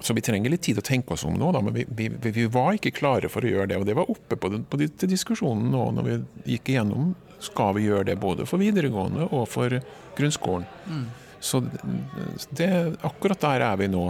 så 0.00 0.14
vi 0.14 0.24
trenger 0.24 0.52
litt 0.52 0.64
tid 0.66 0.78
å 0.78 0.84
tenke 0.84 1.14
oss 1.14 1.24
om 1.24 1.36
nå, 1.38 1.50
da, 1.54 1.62
men 1.64 1.74
vi, 1.74 1.86
vi, 1.88 2.08
vi, 2.20 2.46
var 2.52 2.76
ikke 2.76 2.94
klare 2.96 3.30
for 3.32 3.44
å 3.44 3.50
gjøre 3.50 3.70
det. 3.70 3.78
Og 3.80 3.86
det 3.88 3.96
var 3.96 4.10
oppe 4.12 4.36
på, 4.36 4.50
den, 4.52 4.66
på 4.68 4.80
de, 4.80 4.90
til 4.92 5.10
diskusjonen 5.10 5.70
nå 5.72 5.86
når 5.96 6.08
vi 6.08 6.16
gikk 6.56 6.74
igjennom 6.74 7.14
skal 7.42 7.74
vi 7.76 7.86
gjøre 7.86 8.10
det 8.10 8.16
både 8.20 8.46
for 8.48 8.60
videregående 8.60 9.28
og 9.28 9.46
for 9.52 9.78
grunnskolen. 10.16 10.66
Mm. 10.88 11.06
Så 11.40 11.60
det, 12.56 12.70
akkurat 13.06 13.42
der 13.44 13.66
er 13.68 13.80
vi 13.80 13.90
nå. 13.92 14.06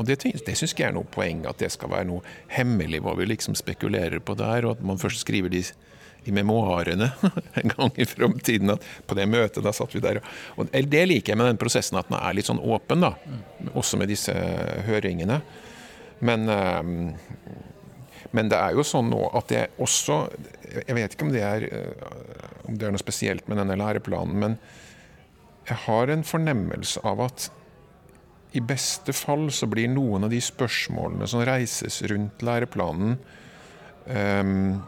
Og 0.00 0.06
det, 0.08 0.16
det 0.24 0.56
syns 0.56 0.72
jeg 0.72 0.88
er 0.88 0.94
noe 0.96 1.08
poeng, 1.12 1.44
at 1.48 1.60
det 1.60 1.68
skal 1.74 1.92
være 1.92 2.08
noe 2.08 2.36
hemmelig 2.52 3.02
hva 3.04 3.12
vi 3.18 3.28
liksom 3.28 3.56
spekulerer 3.58 4.22
på 4.24 4.36
der, 4.40 4.64
og 4.64 4.78
at 4.78 4.84
man 4.86 5.00
først 5.00 5.26
skriver 5.26 5.52
de 5.52 5.60
i 6.24 6.34
memoarene 6.34 7.10
en 7.62 7.72
gang 7.74 7.92
i 7.96 8.06
framtiden. 8.08 8.74
På 9.06 9.16
det 9.18 9.26
møtet, 9.30 9.62
da 9.64 9.72
satt 9.76 9.94
vi 9.96 10.02
der. 10.04 10.20
Og 10.56 10.70
det 10.70 11.04
liker 11.08 11.32
jeg 11.32 11.40
med 11.40 11.52
den 11.52 11.60
prosessen, 11.60 11.98
at 12.00 12.10
den 12.10 12.18
er 12.20 12.36
litt 12.36 12.50
sånn 12.50 12.62
åpen, 12.62 13.04
da. 13.04 13.14
Også 13.72 14.00
med 14.00 14.10
disse 14.12 14.34
høringene. 14.86 15.40
Men, 16.20 16.48
eh, 16.52 16.82
men 18.30 18.52
det 18.52 18.58
er 18.58 18.76
jo 18.76 18.84
sånn 18.86 19.08
nå 19.10 19.22
at 19.34 19.48
det 19.50 19.62
også 19.82 20.18
Jeg 20.70 20.94
vet 20.94 21.14
ikke 21.14 21.24
om 21.26 21.32
det 21.34 21.40
er, 21.42 21.64
eh, 21.66 22.10
om 22.68 22.76
det 22.78 22.86
er 22.86 22.92
noe 22.94 23.02
spesielt 23.02 23.48
med 23.50 23.58
denne 23.58 23.78
læreplanen, 23.80 24.36
men 24.38 24.58
jeg 25.66 25.80
har 25.86 26.10
en 26.10 26.22
fornemmelse 26.26 27.02
av 27.06 27.24
at 27.24 27.48
i 28.52 28.62
beste 28.62 29.14
fall 29.14 29.48
så 29.54 29.68
blir 29.70 29.90
noen 29.90 30.26
av 30.26 30.32
de 30.32 30.40
spørsmålene 30.42 31.26
som 31.30 31.42
reises 31.46 32.00
rundt 32.10 32.42
læreplanen 32.42 33.16
um, 34.06 34.80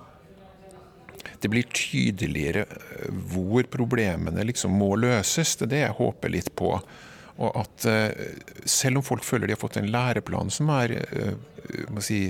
Det 1.41 1.51
blir 1.53 1.69
tydeligere 1.75 2.67
eh, 2.67 3.09
hvor 3.33 3.67
problemene 3.71 4.47
liksom 4.49 4.75
må 4.79 4.95
løses. 5.01 5.57
Det 5.57 5.69
er 5.69 5.73
det 5.75 5.83
jeg 5.85 5.99
håper 6.01 6.35
litt 6.35 6.53
på. 6.59 6.75
Og 7.43 7.57
at 7.57 7.87
uh, 7.89 8.27
selv 8.69 9.01
om 9.01 9.07
folk 9.07 9.25
føler 9.25 9.49
de 9.49 9.57
har 9.57 9.63
fått 9.63 9.79
en 9.81 9.89
læreplan 9.91 10.53
som 10.53 10.69
er 10.75 10.93
må 11.89 12.03
si, 12.05 12.27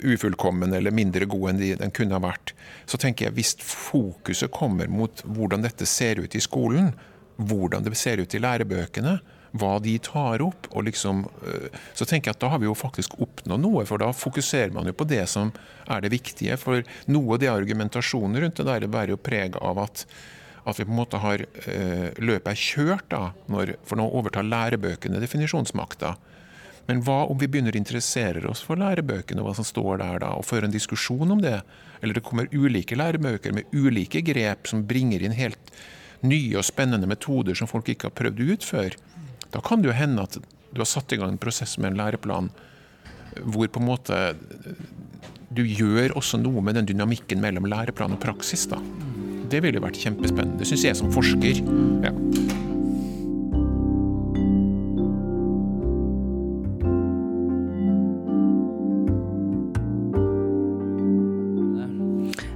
ufullkommen 0.00 0.72
eller 0.74 0.94
mindre 0.94 1.28
god 1.30 1.50
enn 1.50 1.60
de, 1.60 1.68
den 1.78 1.92
kunne 1.94 2.16
ha 2.16 2.22
vært, 2.22 2.54
så 2.88 2.98
tenker 2.98 3.28
jeg 3.28 3.36
hvis 3.36 3.52
fokuset 3.60 4.50
kommer 4.54 4.88
mot 4.90 5.22
hvordan 5.26 5.66
dette 5.66 5.86
ser 5.86 6.22
ut 6.22 6.34
i 6.34 6.42
skolen, 6.42 6.90
hvordan 7.36 7.84
det 7.86 7.94
ser 7.98 8.22
ut 8.22 8.34
i 8.34 8.40
lærebøkene, 8.42 9.18
hva 9.52 9.76
de 9.82 9.98
tar 9.98 10.42
opp. 10.42 10.68
og 10.72 10.84
liksom, 10.84 11.24
eh, 11.46 11.68
Så 11.94 12.04
tenker 12.04 12.30
jeg 12.30 12.36
at 12.36 12.40
da 12.40 12.48
har 12.48 12.58
vi 12.58 12.66
jo 12.66 12.74
faktisk 12.74 13.18
oppnådd 13.20 13.60
noe, 13.60 13.84
for 13.86 13.98
da 13.98 14.12
fokuserer 14.12 14.72
man 14.72 14.86
jo 14.86 14.92
på 14.92 15.06
det 15.06 15.28
som 15.28 15.52
er 15.88 16.00
det 16.00 16.10
viktige. 16.10 16.56
For 16.58 16.82
noe 17.06 17.34
av 17.34 17.40
det 17.40 17.48
argumentasjonen 17.48 18.40
rundt 18.40 18.56
det 18.56 18.66
der 18.66 18.88
bærer 18.88 19.10
jo 19.10 19.16
preg 19.16 19.56
av 19.60 19.78
at, 19.78 20.06
at 20.66 20.78
vi 20.78 20.84
på 20.84 20.90
en 20.90 20.96
måte 20.96 21.18
har 21.18 21.40
eh, 21.40 22.12
løpet 22.18 22.48
er 22.48 22.54
kjørt, 22.54 23.08
da, 23.08 23.32
når, 23.48 23.76
for 23.84 23.96
nå 23.96 24.08
overtar 24.08 24.42
lærebøkene 24.42 25.20
definisjonsmakta. 25.20 26.16
Men 26.86 27.02
hva 27.06 27.28
om 27.30 27.38
vi 27.38 27.46
begynner 27.46 27.76
å 27.76 27.78
interessere 27.78 28.42
oss 28.50 28.62
for 28.66 28.80
lærebøkene 28.80 29.42
og 29.42 29.50
hva 29.50 29.54
som 29.54 29.66
står 29.66 30.00
der 30.02 30.18
da, 30.24 30.32
og 30.34 30.46
føre 30.48 30.66
en 30.66 30.74
diskusjon 30.74 31.30
om 31.30 31.40
det? 31.42 31.60
Eller 32.02 32.14
det 32.14 32.24
kommer 32.26 32.50
ulike 32.50 32.98
lærebøker 32.98 33.54
med 33.54 33.70
ulike 33.70 34.22
grep 34.26 34.66
som 34.66 34.82
bringer 34.86 35.22
inn 35.22 35.36
helt 35.36 35.72
nye 36.26 36.58
og 36.58 36.66
spennende 36.66 37.08
metoder 37.10 37.56
som 37.58 37.70
folk 37.70 37.88
ikke 37.90 38.10
har 38.10 38.16
prøvd 38.18 38.42
ut 38.50 38.66
før. 38.66 38.96
Da 39.52 39.60
kan 39.60 39.82
det 39.82 39.90
jo 39.90 39.96
hende 39.96 40.24
at 40.24 40.38
du 40.72 40.80
har 40.80 40.88
satt 40.88 41.12
i 41.12 41.18
gang 41.20 41.34
en 41.34 41.40
prosess 41.40 41.76
med 41.78 41.92
en 41.92 42.00
læreplan 42.00 42.48
hvor 43.42 43.68
på 43.68 43.80
en 43.80 43.88
måte 43.88 44.16
du 45.52 45.62
gjør 45.64 46.14
også 46.16 46.40
noe 46.40 46.62
med 46.64 46.78
den 46.78 46.88
dynamikken 46.88 47.40
mellom 47.40 47.68
læreplan 47.68 48.16
og 48.16 48.20
praksis. 48.20 48.64
da. 48.68 48.80
Det 49.52 49.60
ville 49.64 49.80
vært 49.84 50.00
kjempespennende. 50.00 50.60
Det 50.60 50.68
syns 50.68 50.84
jeg 50.86 50.96
som 50.96 51.12
forsker. 51.12 51.60
Ja. 52.04 52.12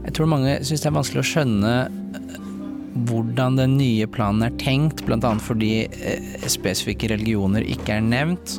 Jeg 0.07 0.17
tror 0.17 0.33
mange 0.33 0.57
syns 0.65 0.81
det 0.81 0.89
er 0.89 0.97
vanskelig 0.97 1.21
å 1.21 1.29
skjønne 1.29 1.75
hvordan 3.37 3.59
den 3.59 3.75
nye 3.77 4.07
planen 4.09 4.47
er 4.47 4.55
tenkt, 4.57 5.03
bl.a. 5.05 5.19
fordi 5.45 5.85
eh, 5.85 6.47
spesifikke 6.49 7.11
religioner 7.13 7.67
ikke 7.69 7.99
er 7.99 8.07
nevnt, 8.07 8.55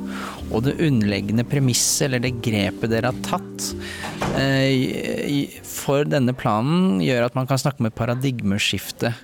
og 0.51 0.67
det 0.67 0.75
underliggende 0.77 1.46
premisset, 1.50 2.05
eller 2.05 2.22
det 2.22 2.36
grepet 2.46 2.91
dere 2.93 3.10
har 3.10 3.24
tatt 3.25 3.72
eh, 4.38 5.57
for 5.65 6.05
denne 6.05 6.36
planen, 6.38 7.01
gjør 7.01 7.25
at 7.25 7.39
man 7.39 7.50
kan 7.50 7.57
snakke 7.57 7.81
om 7.81 7.89
et 7.89 7.98
paradigmeskifte. 7.98 9.15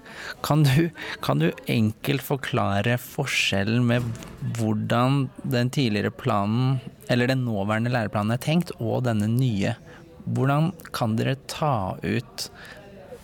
Kan 0.41 0.65
du, 0.65 0.89
kan 1.22 1.43
du 1.43 1.51
enkelt 1.69 2.25
forklare 2.25 2.98
forskjellen 2.98 3.86
med 3.93 4.10
hvordan 4.57 5.27
den 5.45 5.69
tidligere 5.69 6.10
planen, 6.17 6.79
eller 7.13 7.29
den 7.29 7.45
nåværende 7.45 7.93
læreplanen 7.93 8.33
er 8.33 8.41
tenkt, 8.41 8.74
og 8.81 9.05
denne 9.05 9.29
nye? 9.29 9.77
Hvordan 10.24 10.72
kan 10.95 11.13
dere 11.19 11.38
ta 11.51 12.00
ut 12.01 12.50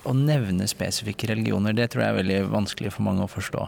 å 0.07 0.13
nevne 0.15 0.67
spesifikke 0.69 1.29
religioner, 1.31 1.75
det 1.75 1.91
tror 1.91 2.05
jeg 2.05 2.13
er 2.13 2.19
veldig 2.21 2.39
vanskelig 2.53 2.93
for 2.95 3.07
mange 3.07 3.25
å 3.25 3.31
forstå. 3.31 3.67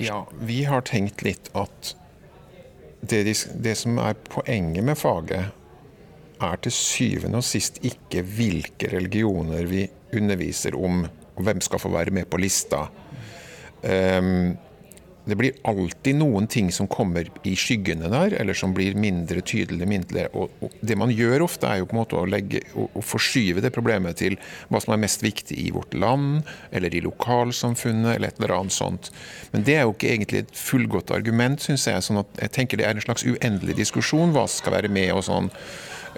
Ja, 0.00 0.22
vi 0.40 0.62
har 0.64 0.84
tenkt 0.86 1.24
litt 1.26 1.50
at 1.58 1.94
det, 3.00 3.24
det, 3.54 3.74
som 3.80 3.98
er 4.02 4.18
poenget 4.28 4.84
med 4.86 4.98
faget, 4.98 5.56
er 6.40 6.60
til 6.64 6.72
syvende 6.72 7.40
og 7.40 7.44
sist 7.44 7.80
ikke 7.84 8.22
hvilke 8.24 8.88
religioner 8.92 9.66
vi 9.68 9.84
underviser 10.16 10.76
om, 10.76 11.04
og 11.36 11.44
hvem 11.44 11.60
skal 11.64 11.82
få 11.82 11.92
være 11.92 12.14
med 12.16 12.28
på 12.32 12.40
lista. 12.40 12.86
Um, 13.84 14.56
det 15.30 15.36
blir 15.38 15.56
alltid 15.68 16.18
noen 16.18 16.48
ting 16.50 16.70
som 16.74 16.88
kommer 16.90 17.28
i 17.46 17.52
skyggene 17.58 18.10
der, 18.10 18.34
eller 18.40 18.56
som 18.56 18.74
blir 18.74 18.96
mindre 18.98 19.40
tydelig. 19.40 19.86
mindre, 19.88 20.26
og, 20.34 20.50
og 20.60 20.74
Det 20.80 20.96
man 20.98 21.12
gjør 21.14 21.46
ofte, 21.46 21.68
er 21.68 21.80
jo 21.80 21.88
på 21.90 21.96
en 21.96 22.00
måte 22.00 22.18
å, 22.18 22.26
legge, 22.26 22.62
å, 22.74 22.88
å, 22.98 23.04
forskyve 23.04 23.62
det 23.62 23.72
problemet 23.74 24.18
til 24.20 24.36
hva 24.68 24.80
som 24.82 24.94
er 24.94 25.02
mest 25.04 25.22
viktig 25.22 25.56
i 25.58 25.70
vårt 25.74 25.94
land, 25.94 26.42
eller 26.72 26.94
i 26.94 27.02
lokalsamfunnet, 27.04 28.16
eller 28.16 28.28
et 28.28 28.42
eller 28.42 28.56
annet 28.58 28.74
sånt. 28.74 29.12
Men 29.54 29.66
det 29.66 29.78
er 29.78 29.86
jo 29.86 29.94
ikke 29.94 30.10
egentlig 30.14 30.44
et 30.44 30.58
fullgodt 30.58 31.14
argument, 31.14 31.62
syns 31.62 31.86
jeg. 31.86 32.02
sånn 32.02 32.24
at 32.24 32.42
jeg 32.42 32.54
tenker 32.56 32.80
Det 32.80 32.86
er 32.88 32.98
en 32.98 33.06
slags 33.06 33.26
uendelig 33.26 33.78
diskusjon, 33.78 34.34
hva 34.34 34.46
skal 34.50 34.78
være 34.78 34.90
med 34.92 35.14
og 35.14 35.24
sånn. 35.30 35.50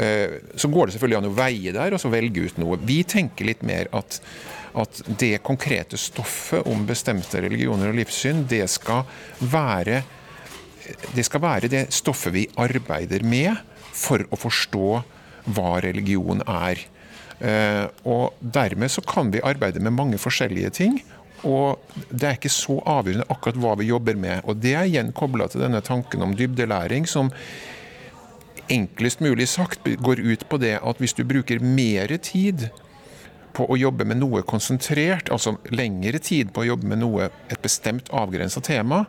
Eh, 0.01 0.41
så 0.57 0.71
går 0.73 0.89
det 0.89 0.97
selvfølgelig 0.97 1.21
an 1.21 1.31
å 1.31 1.37
veie 1.37 1.75
der, 1.75 1.95
og 1.95 2.01
så 2.03 2.13
velge 2.13 2.49
ut 2.49 2.59
noe. 2.63 2.81
Vi 2.81 3.03
tenker 3.05 3.49
litt 3.49 3.65
mer 3.67 3.93
at 3.97 4.21
at 4.73 5.03
det 5.21 5.43
konkrete 5.45 5.99
stoffet 6.01 6.65
om 6.65 6.87
bestemte 6.89 7.43
religioner 7.45 7.91
og 7.91 7.99
livssyn, 7.99 8.47
det 8.49 8.65
skal 8.73 9.03
være 9.53 9.99
det 11.13 11.25
skal 11.27 11.43
være 11.45 11.69
det 11.69 11.83
stoffet 11.95 12.35
vi 12.35 12.47
arbeider 12.61 13.21
med 13.21 13.53
for 13.93 14.25
å 14.33 14.39
forstå 14.41 14.89
hva 15.53 15.75
religion 15.85 16.43
er. 16.47 16.81
Eh, 17.39 17.85
og 18.09 18.39
dermed 18.41 18.91
så 18.91 19.05
kan 19.07 19.31
vi 19.35 19.43
arbeide 19.45 19.83
med 19.83 19.95
mange 19.95 20.19
forskjellige 20.21 20.73
ting. 20.79 20.99
Og 21.47 21.79
det 22.11 22.27
er 22.29 22.37
ikke 22.39 22.53
så 22.53 22.79
avgjørende 22.87 23.27
akkurat 23.33 23.61
hva 23.63 23.77
vi 23.81 23.91
jobber 23.91 24.19
med. 24.19 24.43
Og 24.47 24.59
det 24.63 24.75
er 24.79 24.89
igjen 24.91 25.15
kobla 25.17 25.49
til 25.51 25.65
denne 25.65 25.83
tanken 25.85 26.23
om 26.23 26.37
dybdelæring, 26.39 27.09
som 27.11 27.33
enklest 28.73 29.21
mulig 29.21 29.49
sagt 29.53 29.87
går 30.01 30.23
ut 30.23 30.47
på 30.49 30.59
det 30.63 30.79
at 30.81 31.03
hvis 31.03 31.15
du 31.19 31.25
bruker 31.29 31.63
mer 31.63 32.17
tid 32.23 32.71
på 33.53 33.67
å 33.69 33.77
jobbe 33.77 34.07
med 34.09 34.21
noe 34.21 34.43
konsentrert, 34.49 35.29
altså 35.33 35.57
lengre 35.75 36.21
tid 36.23 36.53
på 36.55 36.63
å 36.63 36.69
jobbe 36.73 36.89
med 36.89 37.03
noe, 37.03 37.29
et 37.53 37.61
bestemt 37.63 38.09
avgrensa 38.15 38.63
tema, 38.65 39.05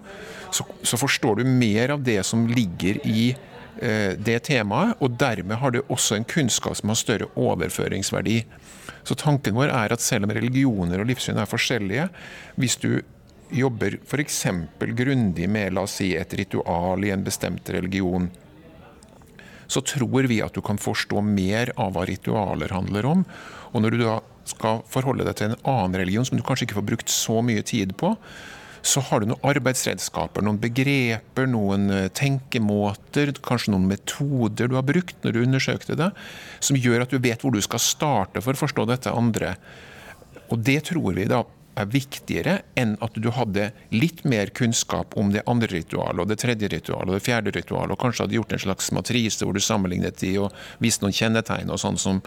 så, 0.51 0.65
så, 0.83 0.99
forstår 0.99 1.39
du 1.39 1.47
mer 1.47 1.95
av 1.95 2.03
det 2.03 2.19
som 2.27 2.45
ligger 2.49 2.99
i 3.07 3.29
eh, 3.31 4.19
det 4.19 4.41
temaet, 4.49 4.97
og 4.99 5.15
dermed 5.19 5.59
har 5.61 5.73
du 5.73 5.81
også 5.87 6.19
en 6.19 6.27
kunnskap 6.27 6.77
som 6.79 6.91
har 6.91 6.99
større 6.99 7.31
overføringsverdi. 7.39 8.41
Så 9.07 9.15
tanken 9.19 9.55
vår 9.55 9.71
er 9.71 9.95
at 9.95 10.03
selv 10.03 10.27
om 10.27 10.35
religioner 10.35 11.01
og 11.01 11.09
livssyn 11.09 11.39
er 11.39 11.49
forskjellige, 11.49 12.09
hvis 12.59 12.79
du 12.83 12.91
jobber 13.53 13.99
f.eks. 14.01 14.45
grundig 14.97 15.47
med 15.51 15.75
la 15.75 15.83
oss 15.85 15.99
si, 16.01 16.13
et 16.17 16.33
ritual 16.39 17.03
i 17.05 17.11
en 17.13 17.25
bestemt 17.25 17.69
religion, 17.71 18.31
så 19.67 19.83
tror 19.85 20.29
vi 20.29 20.41
at 20.43 20.55
du 20.55 20.61
kan 20.65 20.81
forstå 20.81 21.23
mer 21.25 21.73
av 21.79 21.95
hva 21.95 22.07
ritualer 22.09 22.73
handler 22.73 23.07
om. 23.09 23.25
Og 23.73 23.83
når 23.83 23.95
du 23.95 24.03
da 24.05 24.17
skal 24.49 24.83
forholde 24.91 25.25
deg 25.27 25.37
til 25.39 25.51
en 25.51 25.61
annen 25.69 26.01
religion 26.01 26.27
som 26.27 26.39
du 26.39 26.43
kanskje 26.45 26.67
ikke 26.67 26.81
får 26.81 26.89
brukt 26.91 27.13
så 27.13 27.39
mye 27.45 27.63
tid 27.65 27.95
på, 27.99 28.13
så 28.83 28.99
har 29.07 29.23
du 29.23 29.29
noen 29.29 29.45
arbeidsredskaper, 29.47 30.43
noen 30.43 30.59
begreper, 30.59 31.47
noen 31.47 31.87
eh, 31.93 32.09
tenkemåter, 32.11 33.31
kanskje 33.45 33.71
noen 33.71 33.87
metoder 33.87 34.67
du 34.67 34.75
har 34.75 34.83
brukt 34.83 35.23
når 35.23 35.35
du 35.35 35.43
undersøkte 35.45 35.95
det, 35.99 36.09
som 36.59 36.79
gjør 36.79 37.05
at 37.05 37.13
du 37.13 37.21
vet 37.23 37.39
hvor 37.39 37.55
du 37.55 37.61
skal 37.63 37.79
starte 37.79 38.43
for 38.43 38.51
å 38.51 38.63
forstå 38.65 38.87
dette 38.91 39.15
andre. 39.15 39.55
Og 40.51 40.59
det 40.67 40.81
tror 40.91 41.15
vi 41.15 41.29
da 41.31 41.45
er 41.79 41.89
viktigere 41.89 42.55
enn 42.79 42.95
at 43.03 43.15
du 43.17 43.29
hadde 43.33 43.69
litt 43.93 44.23
mer 44.29 44.51
kunnskap 44.55 45.15
om 45.19 45.31
det 45.33 45.43
andre 45.49 45.69
ritualet, 45.71 46.21
og 46.21 46.29
det 46.29 46.39
tredje 46.43 46.69
ritualet 46.69 47.09
og 47.09 47.17
det 47.17 47.25
fjerde 47.25 47.53
ritualet, 47.55 47.95
og 47.95 48.01
kanskje 48.01 48.25
hadde 48.25 48.37
gjort 48.37 48.53
en 48.55 48.63
slags 48.65 48.91
matrise 48.95 49.45
hvor 49.45 49.57
du 49.57 49.63
sammenlignet 49.63 50.19
de 50.21 50.35
og 50.43 50.53
vist 50.83 51.03
noen 51.03 51.15
kjennetegn 51.15 51.73
og 51.73 51.81
sånn 51.81 51.99
som 52.01 52.21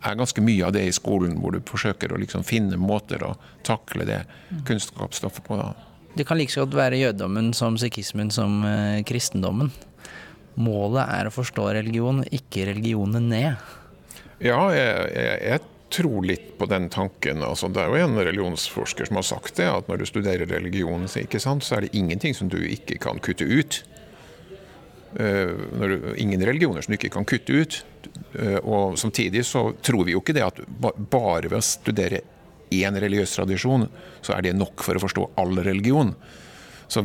er 0.00 0.18
ganske 0.18 0.44
mye 0.44 0.68
av 0.68 0.74
det 0.76 0.86
i 0.88 0.94
skolen, 0.96 1.36
hvor 1.42 1.56
du 1.56 1.60
forsøker 1.68 2.12
å 2.12 2.20
liksom 2.22 2.46
finne 2.46 2.80
måter 2.80 3.24
å 3.26 3.34
takle 3.66 4.08
det 4.08 4.22
kunnskapsstoffet 4.68 5.44
på. 5.44 5.60
da. 5.60 5.72
Det 6.16 6.24
kan 6.24 6.40
like 6.40 6.56
godt 6.56 6.76
være 6.76 7.02
jødedommen 7.02 7.52
som 7.56 7.76
sikhismen 7.80 8.32
som 8.32 8.62
eh, 8.64 9.02
kristendommen. 9.04 9.72
Målet 10.56 11.04
er 11.12 11.28
å 11.28 11.34
forstå 11.34 11.68
religion, 11.76 12.22
ikke 12.32 12.70
religionen 12.70 13.28
ned. 13.28 13.60
Ja, 14.40 14.60
jeg, 14.72 15.10
jeg, 15.12 15.40
jeg 15.44 15.75
tror 15.90 16.24
litt 16.26 16.56
på 16.58 16.66
den 16.66 16.88
tanken. 16.92 17.42
Altså, 17.46 17.68
det 17.72 17.82
er 17.82 17.92
jo 17.92 18.06
en 18.08 18.18
religionsforsker 18.18 19.08
som 19.08 19.20
har 19.20 19.26
sagt 19.26 19.58
det, 19.60 19.68
at 19.70 19.90
når 19.90 20.02
du 20.02 20.06
studerer 20.08 20.48
religion, 20.50 21.06
så 21.08 21.22
er 21.76 21.86
det 21.86 21.94
ingenting 21.96 22.34
som 22.34 22.50
du 22.52 22.58
ikke 22.58 22.98
kan 23.02 23.20
kutte 23.22 23.46
ut. 23.46 23.82
Uh, 25.16 25.54
du, 25.80 26.00
ingen 26.20 26.42
religioner 26.44 26.84
som 26.84 26.92
du 26.92 26.98
ikke 26.98 27.14
kan 27.14 27.28
kutte 27.28 27.54
ut. 27.54 27.78
Uh, 28.34 28.58
og 28.62 28.98
Samtidig 29.00 29.46
så 29.48 29.70
tror 29.80 30.04
vi 30.04 30.16
jo 30.16 30.20
ikke 30.24 30.36
det 30.36 30.44
at 30.44 30.60
bare 30.68 31.48
ved 31.48 31.60
å 31.60 31.64
studere 31.64 32.24
én 32.74 32.98
religiøs 32.98 33.36
tradisjon, 33.38 33.86
så 34.20 34.34
er 34.34 34.44
det 34.44 34.56
nok 34.58 34.82
for 34.84 34.98
å 34.98 35.04
forstå 35.06 35.30
all 35.40 35.54
religion. 35.62 36.12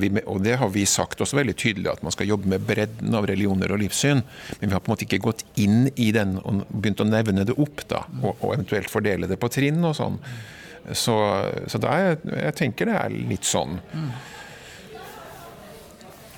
Vi, 0.02 0.12
og 0.26 0.44
Det 0.46 0.56
har 0.62 0.70
vi 0.70 0.86
sagt 0.86 1.22
også 1.22 1.40
veldig 1.40 1.56
tydelig, 1.58 1.90
at 1.92 2.04
man 2.06 2.14
skal 2.14 2.30
jobbe 2.30 2.50
med 2.52 2.66
bredden 2.68 3.16
av 3.18 3.26
religioner 3.28 3.74
og 3.74 3.82
livssyn. 3.82 4.22
Men 4.60 4.70
vi 4.70 4.76
har 4.76 4.82
på 4.84 4.92
en 4.92 4.94
måte 4.96 5.08
ikke 5.08 5.24
gått 5.26 5.46
inn 5.62 5.90
i 5.96 6.12
den 6.16 6.38
og 6.42 6.64
begynt 6.70 7.02
å 7.02 7.10
nevne 7.10 7.46
det 7.48 7.58
opp, 7.58 7.84
da, 7.90 8.06
og, 8.22 8.36
og 8.40 8.54
eventuelt 8.54 8.92
fordele 8.94 9.30
det 9.30 9.40
på 9.42 9.50
trinn 9.52 9.82
og 9.88 9.98
sånn. 9.98 10.20
Så, 10.98 11.16
så 11.70 11.82
er, 11.86 12.16
jeg 12.48 12.56
tenker 12.58 12.90
det 12.90 12.98
er 12.98 13.18
litt 13.34 13.46
sånn. 13.48 13.80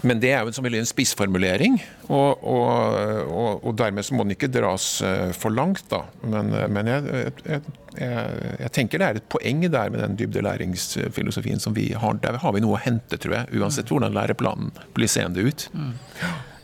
Men 0.03 0.19
det 0.19 0.33
er 0.35 0.43
jo 0.43 0.51
som 0.51 0.65
en 0.67 0.87
spissformulering, 0.87 1.77
og, 2.09 2.41
og, 2.43 2.95
og, 3.31 3.61
og, 3.63 3.75
dermed 3.79 4.03
så 4.03 4.17
må 4.17 4.25
den 4.25 4.35
ikke 4.35 4.49
dras 4.51 4.87
eh, 5.05 5.29
for 5.31 5.55
langt. 5.55 5.85
da. 5.91 6.01
Men, 6.27 6.51
eh, 6.51 6.65
men 6.67 6.89
jeg, 6.91 7.05
jeg, 7.07 7.61
jeg, 7.95 8.41
jeg, 8.59 8.71
tenker 8.75 8.99
det 8.99 9.07
er 9.07 9.19
et 9.21 9.29
poeng 9.31 9.63
der 9.63 9.93
med 9.93 10.03
den 10.03 10.17
dybdelæringsfilosofien 10.19 11.63
som 11.63 11.75
vi 11.77 11.93
har. 11.95 12.19
Der 12.25 12.39
har 12.41 12.55
vi 12.55 12.63
noe 12.65 12.75
å 12.75 12.81
hente, 12.83 13.15
tror 13.15 13.37
jeg, 13.37 13.61
uansett 13.61 13.87
mm. 13.87 13.93
hvordan 13.93 14.17
læreplanen 14.17 14.73
blir 14.97 15.11
seende 15.11 15.45
ut. 15.47 15.69
Mm. 15.71 15.93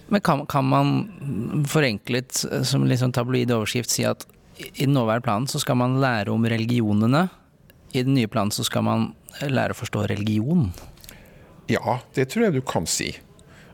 Men 0.10 0.26
kan, 0.26 0.44
kan, 0.52 0.68
man 0.68 1.64
forenklet, 1.70 2.44
som 2.68 2.84
litt 2.90 3.00
sånn 3.00 3.16
tabloid 3.16 3.56
overskrift, 3.56 3.94
si 3.94 4.04
at 4.10 4.28
i 4.60 4.84
den 4.84 4.98
nåværende 4.98 5.24
planen 5.24 5.48
så 5.48 5.62
skal 5.64 5.80
man 5.80 6.00
lære 6.04 6.34
om 6.34 6.44
religionene. 6.44 7.30
I 7.96 8.04
den 8.04 8.18
nye 8.18 8.28
planen 8.28 8.52
så 8.52 8.68
skal 8.68 8.84
man 8.84 9.10
lære 9.48 9.72
å 9.72 9.80
forstå 9.80 10.10
religion. 10.12 10.68
Ja, 11.72 12.02
det 12.18 12.32
tror 12.34 12.50
jeg 12.50 12.58
du 12.58 12.64
kan 12.66 12.90
si. 12.90 13.14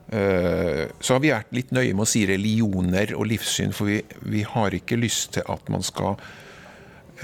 Eh, 0.10 0.86
så 1.00 1.16
har 1.16 1.22
vi 1.24 1.34
vært 1.34 1.54
litt 1.56 1.72
nøye 1.74 1.94
med 1.96 2.06
å 2.06 2.10
si 2.10 2.26
religioner 2.30 3.16
og 3.18 3.30
livssyn, 3.32 3.74
for 3.74 3.90
vi, 3.90 4.02
vi 4.30 4.44
har 4.46 4.76
ikke 4.78 5.00
lyst 5.02 5.36
til 5.38 5.48
at 5.50 5.72
man 5.74 5.86
skal 5.86 6.20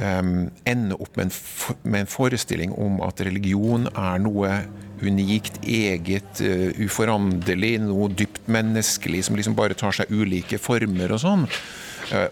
um, 0.02 0.48
ende 0.66 0.98
opp 0.98 1.20
med 1.20 1.30
en, 1.30 1.36
med 1.84 2.00
en, 2.06 2.10
forestilling 2.10 2.74
om 2.74 2.98
at 3.06 3.22
religion 3.28 3.86
er 3.92 4.24
noe 4.24 4.56
unikt, 5.02 5.62
eget, 5.66 6.42
uh, 6.42 6.72
uforanderlig, 6.82 7.76
noe 7.86 8.10
dypt 8.18 8.50
menneskelig 8.50 9.28
som 9.30 9.38
liksom 9.38 9.58
bare 9.58 9.78
tar 9.78 9.94
seg 10.02 10.10
ulike 10.10 10.58
former 10.62 11.14
og 11.14 11.26
sånn. 11.26 11.48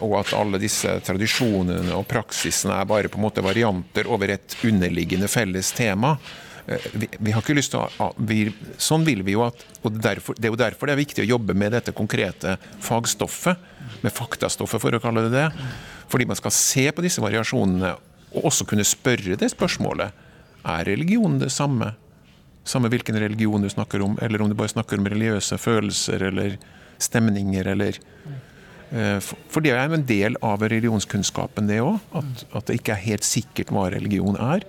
Og 0.03 0.13
at 0.17 0.33
alle 0.35 0.59
disse 0.59 0.91
tradisjonene 1.07 1.93
og 1.95 2.07
praksisene 2.09 2.81
er 2.81 2.87
bare 2.89 3.07
på 3.07 3.15
en 3.15 3.23
måte 3.23 3.43
varianter 3.45 4.09
over 4.11 4.33
et 4.33 4.57
underliggende 4.67 5.29
felles 5.31 5.69
tema. 5.77 6.17
Eh, 6.69 6.89
vi, 6.93 7.07
vi, 7.17 7.31
har 7.33 7.41
ikke 7.41 7.55
lyst 7.57 7.73
til 7.73 7.81
å 7.81 8.11
vi, 8.29 8.43
Sånn 8.77 9.05
vil 9.07 9.23
vi 9.25 9.33
jo 9.33 9.41
at 9.47 9.63
og 9.81 9.95
derfor, 9.97 10.37
Det 10.37 10.49
er 10.49 10.53
jo 10.53 10.59
derfor 10.59 10.89
det 10.89 10.95
er 10.95 11.01
viktig 11.01 11.23
å 11.25 11.31
jobbe 11.31 11.55
med 11.57 11.73
dette 11.73 11.95
konkrete 11.97 12.57
fagstoffet, 12.85 13.57
med 14.03 14.13
faktastoffet, 14.13 14.81
for 14.81 14.95
å 14.95 15.01
kalle 15.01 15.25
det 15.25 15.33
det. 15.33 15.67
Fordi 16.11 16.27
man 16.29 16.37
skal 16.37 16.53
se 16.53 16.85
på 16.93 17.05
disse 17.05 17.23
variasjonene 17.23 17.95
og 18.29 18.45
også 18.51 18.67
kunne 18.69 18.85
spørre 18.85 19.37
det 19.39 19.49
spørsmålet. 19.55 20.13
Er 20.69 20.85
religion 20.85 21.39
det 21.41 21.49
samme? 21.53 21.95
Samme 22.67 22.91
hvilken 22.91 23.17
religion 23.17 23.63
du 23.63 23.69
snakker 23.71 24.03
om, 24.05 24.17
eller 24.21 24.43
om 24.43 24.51
du 24.51 24.57
bare 24.57 24.69
snakker 24.69 24.99
om 24.99 25.07
religiøse 25.09 25.57
følelser 25.57 26.27
eller 26.27 26.59
stemninger 27.01 27.65
eller 27.71 27.97
eh, 28.91 29.17
For 29.23 29.65
det 29.65 29.73
er 29.73 29.87
jo 29.87 29.97
en 29.97 30.05
del 30.05 30.37
av 30.45 30.61
religionskunnskapen, 30.61 31.71
det 31.71 31.79
òg. 31.81 31.97
At, 32.13 32.45
at 32.53 32.69
det 32.69 32.77
ikke 32.81 32.93
er 32.93 33.07
helt 33.07 33.25
sikkert 33.25 33.73
hva 33.73 33.87
religion 33.95 34.37
er. 34.37 34.67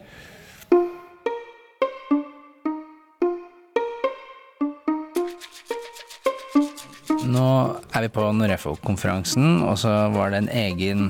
Er 7.94 8.06
vi 8.06 8.10
på 8.14 8.22
Norefo-konferansen, 8.36 9.48
og 9.66 9.76
så 9.82 9.92
var 10.14 10.26
det 10.32 10.38
en 10.42 10.52
egen 10.54 11.00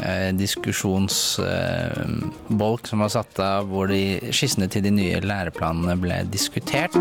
eh, 0.00 0.30
diskusjonsbolk 0.36 2.84
eh, 2.84 2.90
som 2.90 3.04
var 3.04 3.10
satt 3.14 3.34
av 3.42 3.60
hvor 3.70 3.86
de 3.92 4.32
skissene 4.34 4.68
til 4.72 4.82
de 4.86 4.92
nye 4.94 5.20
læreplanene 5.24 5.94
ble 6.00 6.16
diskutert. 6.32 6.96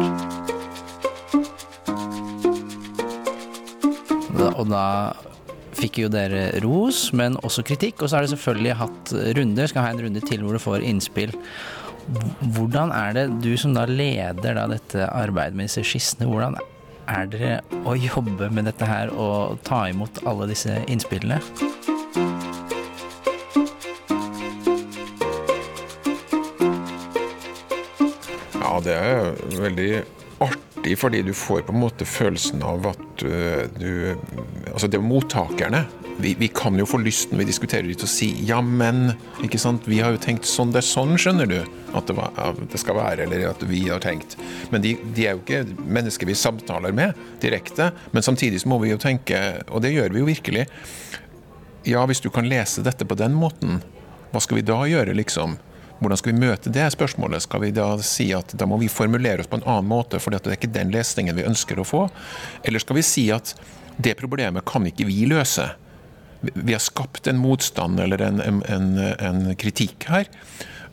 Og 4.56 4.68
da 4.72 5.14
fikk 5.76 6.00
jo 6.06 6.12
dere 6.12 6.48
ros, 6.64 7.10
men 7.16 7.36
også 7.46 7.66
kritikk. 7.68 8.02
Og 8.02 8.10
så 8.10 8.18
har 8.18 8.26
dere 8.26 8.36
selvfølgelig 8.36 8.78
hatt 8.82 9.16
runder, 9.38 9.72
skal 9.72 9.86
ha 9.86 9.94
en 9.94 10.04
runde 10.06 10.22
til 10.26 10.46
hvor 10.46 10.56
du 10.56 10.64
får 10.64 10.86
innspill. 10.88 11.34
Hvordan 12.56 12.94
er 12.94 13.18
det 13.18 13.26
du 13.44 13.54
som 13.58 13.74
da 13.76 13.88
leder 13.90 14.58
da 14.58 14.68
dette 14.70 15.10
arbeidet 15.10 15.58
med 15.58 15.70
disse 15.70 15.84
skissene, 15.88 16.30
hvordan 16.30 16.58
er 17.08 17.28
dere 17.30 17.54
å 17.86 17.96
jobbe 17.98 18.50
med 18.54 18.68
dette 18.70 18.88
her 18.90 19.12
og 19.14 19.60
ta 19.68 19.86
imot 19.92 20.22
alle 20.26 20.48
disse 20.52 20.80
innspillene? 20.92 21.40
Ja, 28.56 28.80
det 28.84 28.96
er 28.98 29.36
veldig 29.62 29.90
artig, 30.44 30.75
fordi 30.94 31.24
du 31.26 31.34
får 31.34 31.64
på 31.66 31.74
en 31.74 31.82
måte 31.82 32.06
følelsen 32.06 32.62
av 32.62 32.86
at 32.94 33.06
du, 33.18 33.30
du 33.80 33.92
Altså, 34.76 34.90
det 34.92 35.00
er 35.00 35.06
mottakerne 35.06 35.86
vi, 36.18 36.34
vi, 36.40 36.48
kan 36.48 36.78
jo 36.80 36.86
få 36.88 37.00
lyst 37.04 37.32
når 37.32 37.44
vi 37.44 37.48
diskuterer 37.50 37.88
litt, 37.88 38.04
å 38.04 38.10
si 38.10 38.30
ja, 38.48 38.62
men 38.64 39.14
ikke 39.44 39.60
sant? 39.60 39.88
Vi 39.90 40.00
har 40.04 40.16
jo 40.16 40.22
tenkt 40.22 40.48
sånn, 40.48 40.72
det 40.72 40.82
er 40.82 40.88
sånn, 40.88 41.16
skjønner 41.20 41.50
du, 41.50 41.58
at 41.96 42.08
det, 42.08 42.16
var, 42.18 42.32
at 42.40 42.62
det 42.72 42.80
skal 42.82 42.98
være, 43.00 43.26
eller 43.26 43.50
at 43.50 43.66
vi 43.68 43.82
har 43.90 44.04
tenkt. 44.04 44.38
Men 44.72 44.84
de, 44.86 44.96
de, 45.16 45.26
er 45.26 45.36
jo 45.36 45.44
ikke 45.44 45.64
mennesker 45.84 46.30
vi 46.30 46.38
samtaler 46.40 46.96
med 46.96 47.20
direkte. 47.44 47.92
Men 48.16 48.26
samtidig 48.26 48.64
så 48.64 48.72
må 48.72 48.80
vi 48.84 48.94
jo 48.94 49.02
tenke, 49.02 49.42
og 49.68 49.84
det 49.84 49.96
gjør 49.96 50.16
vi 50.16 50.24
jo 50.24 50.30
virkelig 50.30 50.68
Ja, 51.86 52.02
hvis 52.10 52.24
du 52.24 52.32
kan 52.34 52.48
lese 52.50 52.82
dette 52.86 53.06
på 53.06 53.18
den 53.20 53.36
måten, 53.38 53.82
hva 54.32 54.42
skal 54.42 54.58
vi 54.58 54.66
da 54.66 54.80
gjøre, 54.90 55.14
liksom? 55.20 55.60
Hvordan 56.00 56.20
skal 56.20 56.34
vi 56.34 56.44
møte 56.44 56.74
det 56.76 56.90
spørsmålet? 56.92 57.46
Skal 57.46 57.64
vi 57.64 57.72
da 57.76 57.88
si 58.04 58.28
at 58.36 58.52
da 58.58 58.68
må 58.68 58.78
vi 58.82 58.92
formulere 58.92 59.44
oss 59.44 59.52
på 59.52 59.62
en 59.62 59.68
annen 59.68 59.90
måte, 59.90 60.20
for 60.20 60.34
det 60.34 60.44
er 60.44 60.58
ikke 60.58 60.74
den 60.76 60.92
lesningen 60.94 61.38
vi 61.38 61.48
ønsker 61.48 61.80
å 61.80 61.88
få? 61.88 62.06
Eller 62.68 62.84
skal 62.84 63.00
vi 63.00 63.06
si 63.08 63.30
at 63.32 63.56
det 63.96 64.18
problemet 64.20 64.68
kan 64.68 64.86
ikke 64.90 65.08
vi 65.08 65.24
løse? 65.32 65.70
vi 66.54 66.74
har 66.74 66.80
skapt 66.80 67.28
en 67.28 67.38
motstand 67.38 68.00
eller 68.00 68.22
en, 68.22 68.42
en, 68.42 68.98
en 69.20 69.56
kritikk 69.56 70.08
her. 70.10 70.30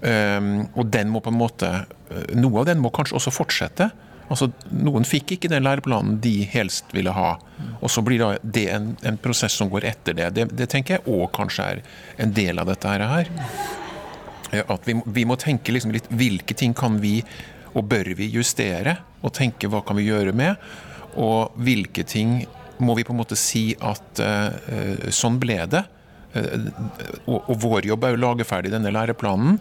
Um, 0.02 0.66
og 0.74 0.88
den 0.90 1.12
må 1.12 1.20
på 1.22 1.30
en 1.30 1.38
måte 1.38 1.68
eh, 2.10 2.32
Noe 2.34 2.64
av 2.64 2.66
den 2.66 2.80
må 2.82 2.90
kanskje 2.90 3.20
også 3.20 3.30
fortsette. 3.34 3.90
Altså, 4.32 4.48
Noen 4.74 5.06
fikk 5.06 5.36
ikke 5.36 5.50
den 5.52 5.62
læreplanen 5.62 6.16
de 6.24 6.40
helst 6.50 6.90
ville 6.96 7.12
ha. 7.14 7.36
Og 7.78 7.92
så 7.92 8.02
blir 8.02 8.24
det 8.42 8.64
en, 8.72 8.94
en 9.06 9.20
prosess 9.22 9.54
som 9.60 9.70
går 9.70 9.86
etter 9.92 10.16
det. 10.18 10.32
Det, 10.38 10.48
det 10.56 10.70
tenker 10.72 10.98
jeg 10.98 11.06
òg 11.06 11.28
kanskje 11.36 11.68
er 11.68 11.84
en 12.24 12.34
del 12.34 12.62
av 12.62 12.70
dette 12.72 12.90
her. 12.90 13.06
At 14.52 14.84
vi, 14.88 14.98
vi 15.06 15.24
må 15.28 15.38
tenke 15.40 15.72
liksom 15.72 15.94
litt 15.94 16.10
hvilke 16.12 16.56
ting 16.58 16.74
kan 16.76 16.98
vi 17.00 17.20
og 17.72 17.86
bør 17.88 18.12
vi 18.18 18.28
justere? 18.32 18.98
Og 19.24 19.32
tenke 19.36 19.70
hva 19.70 19.80
kan 19.86 19.96
vi 19.96 20.08
gjøre 20.10 20.34
med? 20.36 20.60
Og 21.20 21.54
hvilke 21.60 22.04
ting 22.08 22.42
må 22.82 22.96
vi 22.98 23.04
på 23.06 23.14
en 23.14 23.20
måte 23.20 23.38
si 23.38 23.70
at 23.80 24.20
uh, 24.20 25.08
sånn 25.14 25.38
ble 25.40 25.58
det. 25.70 25.82
Uh, 26.34 26.68
og, 27.28 27.38
og, 27.38 27.56
vår 27.62 27.88
jobb 27.92 28.06
er 28.08 28.16
å 28.16 28.22
lage 28.26 28.48
ferdig 28.48 28.72
denne 28.74 28.92
læreplanen. 28.94 29.58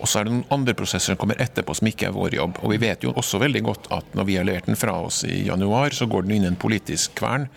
Og 0.00 0.08
så 0.08 0.20
er 0.20 0.28
det 0.28 0.32
noen 0.32 0.54
andre 0.54 0.74
prosesser 0.76 1.12
som 1.12 1.20
kommer 1.20 1.40
etterpå 1.42 1.74
som 1.76 1.90
ikke 1.90 2.08
er 2.08 2.16
vår 2.16 2.38
jobb. 2.38 2.62
Og 2.64 2.72
vi 2.72 2.80
vet 2.80 3.04
jo 3.04 3.12
også 3.20 3.42
veldig 3.42 3.64
godt 3.66 3.90
at 3.92 4.16
når 4.16 4.28
vi 4.28 4.38
har 4.40 4.48
levert 4.48 4.70
den 4.70 4.80
fra 4.80 4.96
oss 5.04 5.22
i 5.28 5.42
januar, 5.50 5.92
så 5.92 6.08
går 6.08 6.24
den 6.24 6.38
inn 6.38 6.46
i 6.46 6.52
en 6.54 6.60
politisk 6.60 7.18
kvern. 7.20 7.50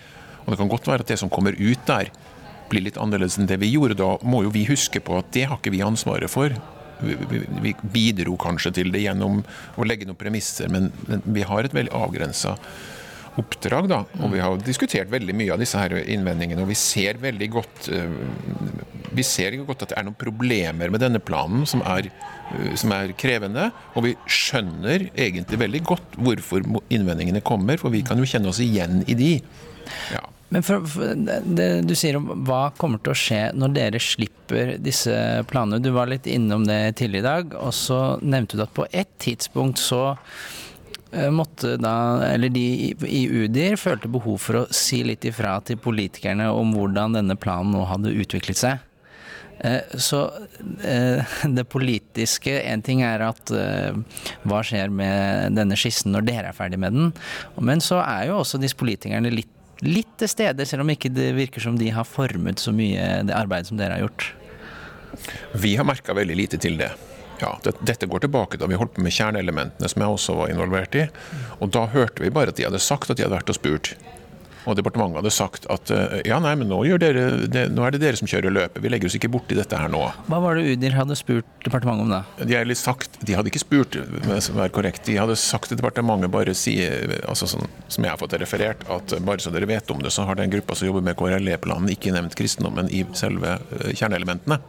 Og 0.43 0.51
det 0.51 0.59
kan 0.59 0.71
godt 0.71 0.89
være 0.89 1.05
at 1.05 1.13
det 1.13 1.19
som 1.21 1.31
kommer 1.31 1.55
ut 1.55 1.85
der, 1.87 2.11
blir 2.73 2.87
litt 2.87 2.99
annerledes 3.01 3.37
enn 3.39 3.49
det 3.49 3.59
vi 3.61 3.71
gjorde. 3.73 3.99
Da 4.01 4.15
må 4.25 4.43
jo 4.47 4.53
vi 4.53 4.65
huske 4.69 5.01
på 5.03 5.19
at 5.21 5.29
det 5.35 5.47
har 5.49 5.61
ikke 5.61 5.73
vi 5.75 5.83
ansvaret 5.85 6.31
for. 6.31 6.55
Vi, 7.03 7.73
bidro 7.91 8.37
kanskje 8.39 8.71
til 8.79 8.91
det 8.93 9.03
gjennom 9.03 9.41
å 9.75 9.87
legge 9.87 10.07
noen 10.07 10.19
premisser, 10.19 10.69
men, 10.71 10.91
men 11.09 11.23
vi 11.35 11.43
har 11.47 11.65
et 11.65 11.75
veldig 11.75 11.91
avgrensa 11.97 12.55
oppdrag. 13.41 13.89
Da. 13.91 14.03
Og 14.21 14.33
vi 14.33 14.41
har 14.43 14.59
diskutert 14.63 15.11
veldig 15.11 15.35
mye 15.35 15.55
av 15.55 15.61
disse 15.61 15.79
her 15.79 15.95
innvendingene, 16.01 16.63
og 16.63 16.71
vi 16.71 16.79
ser 16.79 17.19
veldig 17.21 17.49
godt 17.53 17.89
eh, 17.93 18.17
vi 19.13 19.25
ser 19.25 19.55
godt 19.61 19.85
at 19.85 19.93
det 19.93 19.99
er 19.99 20.05
noen 20.07 20.17
problemer 20.17 20.91
med 20.93 21.03
denne 21.03 21.21
planen 21.23 21.67
som 21.69 21.83
er, 21.85 22.09
eh, 22.09 22.73
som 22.79 22.93
er 22.95 23.13
krevende. 23.19 23.69
Og 23.93 24.07
vi 24.07 24.15
skjønner 24.25 25.09
egentlig 25.13 25.61
veldig 25.61 25.83
godt 25.93 26.17
hvorfor 26.17 26.65
innvendingene 26.93 27.43
kommer, 27.45 27.77
for 27.81 27.93
vi 27.93 28.03
kan 28.05 28.21
jo 28.21 28.29
kjenne 28.29 28.49
oss 28.49 28.61
igjen 28.63 29.03
i 29.07 29.17
de. 29.17 29.33
Ja. 30.13 30.23
Men 30.53 30.65
for, 30.65 30.85
for 30.85 31.13
det 31.17 31.69
du 31.89 31.95
sier 31.97 32.19
om 32.19 32.29
hva 32.45 32.67
kommer 32.77 33.01
til 33.01 33.13
å 33.13 33.17
skje 33.17 33.41
når 33.57 33.73
dere 33.75 34.01
slipper 34.03 34.75
disse 34.81 35.15
planene. 35.49 35.81
Du 35.81 35.89
var 35.95 36.11
litt 36.11 36.29
innom 36.29 36.67
det 36.69 36.95
tidligere 36.99 37.23
i 37.23 37.29
dag, 37.29 37.55
og 37.57 37.73
så 37.73 38.01
nevnte 38.21 38.59
du 38.59 38.65
at 38.67 38.75
på 38.75 38.85
et 38.93 39.09
tidspunkt 39.23 39.81
så 39.81 40.03
Eh, 41.13 41.29
måtte 41.31 41.77
da, 41.77 42.23
eller 42.25 42.49
de 42.49 42.93
i 43.05 43.21
UDIR 43.29 43.77
følte 43.77 44.09
behov 44.09 44.39
for 44.41 44.63
å 44.63 44.65
si 44.73 45.03
litt 45.05 45.25
ifra 45.29 45.59
til 45.65 45.77
politikerne 45.81 46.47
om 46.49 46.73
hvordan 46.73 47.19
denne 47.19 47.37
planen 47.37 47.75
nå 47.75 47.83
hadde 47.85 48.15
utviklet 48.23 48.57
seg. 48.57 48.81
Eh, 49.61 49.93
så 50.01 50.23
eh, 50.81 51.35
det 51.57 51.67
politiske 51.69 52.55
En 52.65 52.81
ting 52.81 53.03
er 53.05 53.21
at 53.21 53.53
hva 53.53 54.63
skjer 54.65 54.89
med 54.89 55.59
denne 55.59 55.77
skissen 55.77 56.15
når 56.15 56.25
dere 56.31 56.49
er 56.49 56.57
ferdig 56.57 56.81
med 56.81 56.97
den, 56.97 57.13
men 57.61 57.83
så 57.83 58.01
er 58.01 58.31
jo 58.31 58.39
også 58.41 58.61
disse 58.61 58.79
politikerne 58.79 59.29
litt, 59.33 59.51
litt 59.85 60.11
til 60.21 60.31
stede, 60.31 60.65
selv 60.67 60.85
om 60.85 60.91
ikke 60.93 61.11
det 61.13 61.31
virker 61.37 61.63
som 61.63 61.77
de 61.79 61.89
har 61.93 62.07
formet 62.07 62.61
så 62.61 62.73
mye 62.75 63.23
det 63.27 63.35
arbeidet 63.35 63.71
som 63.71 63.79
dere 63.79 63.97
har 63.97 64.05
gjort. 64.05 64.29
Vi 65.61 65.75
har 65.77 65.87
merka 65.87 66.15
veldig 66.17 66.37
lite 66.37 66.59
til 66.61 66.79
det. 66.79 66.91
Ja, 67.41 67.57
det, 67.63 67.75
Dette 67.85 68.07
går 68.07 68.23
tilbake 68.23 68.57
da 68.61 68.69
vi 68.69 68.77
holdt 68.79 68.95
på 68.95 69.03
med 69.03 69.13
kjerneelementene, 69.13 69.89
som 69.89 70.03
jeg 70.03 70.15
også 70.15 70.37
var 70.37 70.53
involvert 70.53 70.95
i. 70.95 71.07
Og 71.59 71.73
da 71.75 71.85
hørte 71.91 72.23
vi 72.23 72.31
bare 72.33 72.53
at 72.53 72.59
de 72.59 72.67
hadde 72.67 72.81
sagt 72.81 73.11
at 73.11 73.19
de 73.19 73.25
hadde 73.25 73.35
vært 73.35 73.51
og 73.51 73.59
spurt. 73.59 73.93
Og 74.63 74.77
departementet 74.79 75.19
hadde 75.19 75.33
sagt 75.35 75.65
at 75.73 75.91
eh, 75.91 76.19
ja, 76.29 76.37
nei, 76.43 76.53
men 76.59 76.69
nå, 76.71 76.79
dere, 77.01 77.25
det, 77.51 77.65
nå, 77.73 77.83
er 77.83 77.95
det 77.95 78.01
dere 78.03 78.19
som 78.19 78.29
kjører 78.29 78.53
løpet, 78.53 78.79
vi 78.83 78.91
legger 78.91 79.09
oss 79.09 79.17
ikke 79.17 79.31
borti 79.33 79.57
dette 79.57 79.79
her 79.79 79.91
nå. 79.91 80.01
Hva 80.29 80.39
var 80.43 80.59
det 80.59 80.77
Udir 80.77 80.95
hadde 80.95 81.17
spurt 81.19 81.49
departementet 81.65 82.05
om 82.05 82.13
da? 82.13 82.21
De, 82.39 82.55
hadde 82.55 82.77
sagt, 82.79 83.19
de 83.27 83.35
hadde 83.35 83.51
ikke 83.51 83.63
spurt, 83.63 83.97
som 84.45 84.61
er 84.63 84.71
korrekt, 84.73 85.03
de 85.09 85.17
hadde 85.19 85.35
sagt 85.39 85.71
til 85.71 85.79
departementet 85.79 86.31
bare 86.33 86.55
si, 86.57 86.77
altså 87.27 87.49
sånn, 87.51 87.67
som 87.91 88.07
jeg 88.07 88.13
har 88.13 88.21
fått 88.21 88.37
referert, 88.39 88.85
at 88.93 89.17
bare 89.27 89.43
så 89.43 89.51
dere 89.53 89.69
vet 89.69 89.91
om 89.91 89.99
det, 90.03 90.13
så 90.15 90.27
har 90.29 90.39
den 90.39 90.53
gruppa 90.53 90.77
som 90.79 90.87
jobber 90.87 91.03
med 91.09 91.19
KRLE-planen 91.19 91.91
ikke 91.93 92.15
nevnt 92.15 92.37
kristendommen 92.39 92.91
i 92.93 93.03
selve 93.19 93.57
eh, 93.59 93.91
kjerneelementene. 93.91 94.61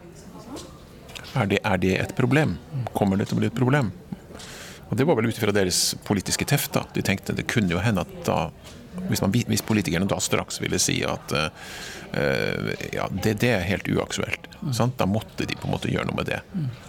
Er 1.35 1.51
det, 1.51 1.59
er 1.67 1.79
det 1.83 1.95
et 1.99 2.15
problem? 2.19 2.59
Kommer 2.95 3.19
det 3.19 3.31
til 3.31 3.39
å 3.39 3.43
bli 3.43 3.51
et 3.51 3.59
problem? 3.59 3.91
Og 4.91 4.99
Det 4.99 5.07
var 5.09 5.17
vel 5.19 5.27
ut 5.27 5.39
ifra 5.39 5.55
deres 5.55 5.95
politiske 6.07 6.47
teft. 6.47 6.73
da. 6.77 6.85
De 6.95 7.03
tenkte 7.03 7.35
det 7.35 7.49
kunne 7.51 7.73
jo 7.73 7.83
hende 7.83 8.05
at 8.05 8.13
da 8.27 8.39
hvis, 9.09 9.23
man, 9.23 9.35
hvis, 9.35 9.65
politikerne 9.67 10.09
da 10.11 10.19
straks 10.23 10.61
ville 10.63 10.79
si 10.83 11.01
at 11.07 11.35
uh, 11.35 12.71
ja, 12.95 13.09
det, 13.11 13.37
det, 13.43 13.51
er 13.51 13.67
helt 13.69 13.89
uaktuelt, 13.91 14.49
mm. 14.63 14.75
da 14.99 15.09
måtte 15.11 15.49
de 15.49 15.59
på 15.59 15.69
en 15.69 15.75
måte 15.75 15.91
gjøre 15.93 16.09
noe 16.11 16.21
med 16.21 16.31
det. 16.31 16.41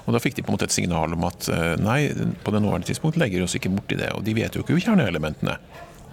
Og 0.05 0.15
Da 0.15 0.21
fikk 0.21 0.37
de 0.37 0.45
på 0.45 0.53
en 0.53 0.57
måte 0.57 0.69
et 0.69 0.75
signal 0.75 1.15
om 1.17 1.27
at 1.27 1.49
uh, 1.51 1.75
nei, 1.81 2.09
på 2.43 2.53
det 2.55 2.63
nåværende 2.63 2.91
tidspunkt 2.91 3.19
legger 3.21 3.41
de 3.41 3.49
oss 3.49 3.57
ikke 3.57 3.73
borti 3.73 3.99
det. 3.99 4.11
Og 4.15 4.25
de 4.25 4.35
vet 4.37 4.55
jo 4.55 4.65
ikke 4.65 4.77
kjerneelementene. 4.85 5.57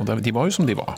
Og 0.01 0.09
de 0.09 0.35
var 0.35 0.49
jo 0.49 0.57
som 0.57 0.69
de 0.69 0.79
var. 0.79 0.97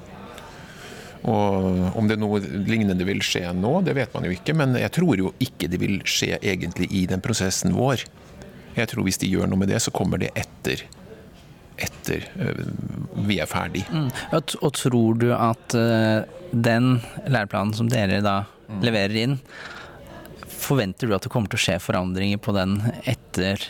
Og 1.25 1.97
Om 1.97 2.09
det 2.09 2.19
noe 2.21 2.41
lignende 2.69 3.07
vil 3.09 3.23
skje 3.25 3.49
nå, 3.57 3.79
det 3.87 3.97
vet 3.97 4.13
man 4.15 4.27
jo 4.29 4.35
ikke. 4.35 4.57
Men 4.57 4.77
jeg 4.77 4.93
tror 4.95 5.21
jo 5.21 5.33
ikke 5.43 5.71
det 5.73 5.81
vil 5.81 6.03
skje 6.09 6.37
egentlig 6.37 6.91
i 6.93 7.07
den 7.11 7.25
prosessen 7.25 7.75
vår. 7.77 8.05
Jeg 8.75 8.91
tror 8.91 9.07
hvis 9.07 9.21
de 9.23 9.31
gjør 9.31 9.49
noe 9.49 9.63
med 9.63 9.71
det, 9.73 9.81
så 9.81 9.95
kommer 9.95 10.21
det 10.21 10.35
etter 10.37 10.85
etter 11.77 12.27
eh, 12.39 12.65
vi 13.27 13.39
er 13.43 13.51
ferdig. 13.51 13.85
Mm. 13.91 14.09
Og, 14.37 14.57
og, 14.61 14.71
tror 14.79 15.19
du 15.21 15.29
at 15.35 15.77
uh, 15.79 16.25
den 16.53 16.99
læreplanen 17.27 17.75
som 17.77 17.91
dere 17.91 18.21
da 18.25 18.43
mm. 18.69 18.81
leverer 18.85 19.19
inn, 19.25 19.37
forventer 20.49 21.09
du 21.09 21.17
at 21.17 21.27
det 21.27 21.33
kommer 21.33 21.51
til 21.51 21.61
å 21.61 21.65
skje 21.67 21.79
forandringer 21.83 22.41
på 22.43 22.55
den 22.57 22.79
etter 23.11 23.63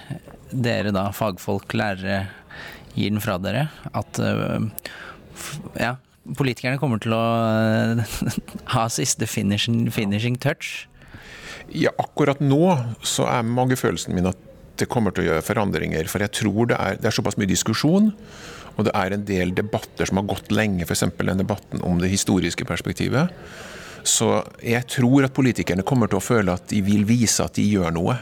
dere 0.55 0.93
da, 0.95 1.09
fagfolk, 1.17 1.75
lærere, 1.75 2.27
gir 2.95 3.11
den 3.11 3.23
fra 3.25 3.39
dere? 3.43 3.69
At 3.97 4.21
uh, 4.23 4.61
ja, 5.81 5.97
politikerne 6.37 6.81
kommer 6.83 7.03
til 7.03 7.17
å 7.17 7.25
ha 8.77 8.89
siste 8.93 9.29
finishing, 9.31 9.89
finishing 9.95 10.39
touch? 10.41 10.85
Ja, 11.73 11.95
akkurat 11.99 12.43
nå 12.45 12.77
så 13.03 13.27
er 13.31 13.47
mange 13.49 13.79
følelsen 13.81 14.15
min 14.15 14.29
at 14.29 14.51
det 14.81 14.89
kommer 14.91 15.15
til 15.15 15.25
å 15.25 15.29
gjøre 15.29 15.47
forandringer. 15.47 16.09
For 16.11 16.25
jeg 16.25 16.35
tror 16.41 16.71
det 16.71 16.79
er, 16.81 16.99
det 17.01 17.11
er 17.11 17.17
såpass 17.17 17.39
mye 17.41 17.51
diskusjon, 17.51 18.11
og 18.75 18.89
det 18.89 18.95
er 18.99 19.15
en 19.15 19.27
del 19.29 19.55
debatter 19.55 20.09
som 20.09 20.19
har 20.19 20.29
gått 20.33 20.51
lenge, 20.55 20.87
f.eks. 20.87 21.07
den 21.21 21.43
debatten 21.45 21.83
om 21.87 22.01
det 22.03 22.11
historiske 22.13 22.67
perspektivet. 22.67 23.33
Så 24.05 24.29
jeg 24.61 24.85
tror 24.91 25.25
at 25.25 25.35
politikerne 25.37 25.87
kommer 25.87 26.11
til 26.11 26.21
å 26.21 26.25
føle 26.25 26.57
at 26.59 26.67
de 26.73 26.83
vil 26.85 27.07
vise 27.09 27.45
at 27.45 27.57
de 27.57 27.65
gjør 27.65 27.95
noe. 27.95 28.17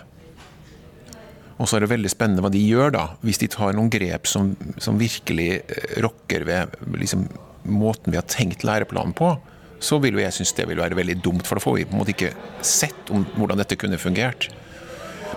Og 1.58 1.68
så 1.68 1.76
er 1.76 1.84
det 1.84 1.92
veldig 1.92 2.10
spennende 2.10 2.42
hva 2.44 2.50
de 2.52 2.60
gjør, 2.62 2.92
da, 2.94 3.06
hvis 3.22 3.40
de 3.42 3.48
tar 3.50 3.74
noen 3.76 3.90
grep 3.92 4.28
som, 4.30 4.52
som 4.82 4.98
virkelig 4.98 5.48
eh, 5.60 5.96
rokker 6.02 6.46
ved 6.48 6.76
liksom, 6.98 7.26
måten 7.70 8.14
vi 8.14 8.18
har 8.18 8.26
tenkt 8.30 8.64
læreplanen 8.66 9.14
på. 9.16 9.34
Så 9.82 9.98
vil 10.02 10.16
jo 10.16 10.22
jeg 10.22 10.34
synes 10.36 10.54
det 10.58 10.68
vil 10.70 10.82
være 10.82 10.98
veldig 10.98 11.18
dumt, 11.22 11.46
for 11.46 11.58
da 11.58 11.64
får 11.64 11.76
vi 11.78 11.86
på 11.86 11.96
en 11.96 12.02
måte 12.02 12.14
ikke 12.14 12.32
sett 12.66 13.10
om 13.14 13.24
hvordan 13.36 13.62
dette 13.62 13.78
kunne 13.78 13.98
fungert. 13.98 14.48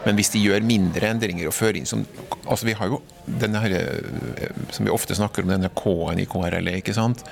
Men 0.03 0.19
hvis 0.19 0.33
de 0.33 0.43
gjør 0.43 0.65
mindre 0.65 1.09
endringer 1.13 1.49
og 1.49 1.55
fører 1.55 1.79
inn 1.79 1.89
som 1.89 2.05
altså 2.45 2.67
Vi 2.67 2.75
har 2.77 2.91
jo 2.91 3.01
denne 3.25 3.57
her, 3.63 3.73
eh, 3.73 4.63
som 4.75 4.85
vi 4.85 4.93
ofte 4.93 5.15
snakker 5.17 5.43
om, 5.43 5.53
denne 5.55 5.71
K-en 5.73 6.21
i 6.21 6.27
KRLE. 6.29 6.77
ikke 6.77 6.93
sant? 6.93 7.23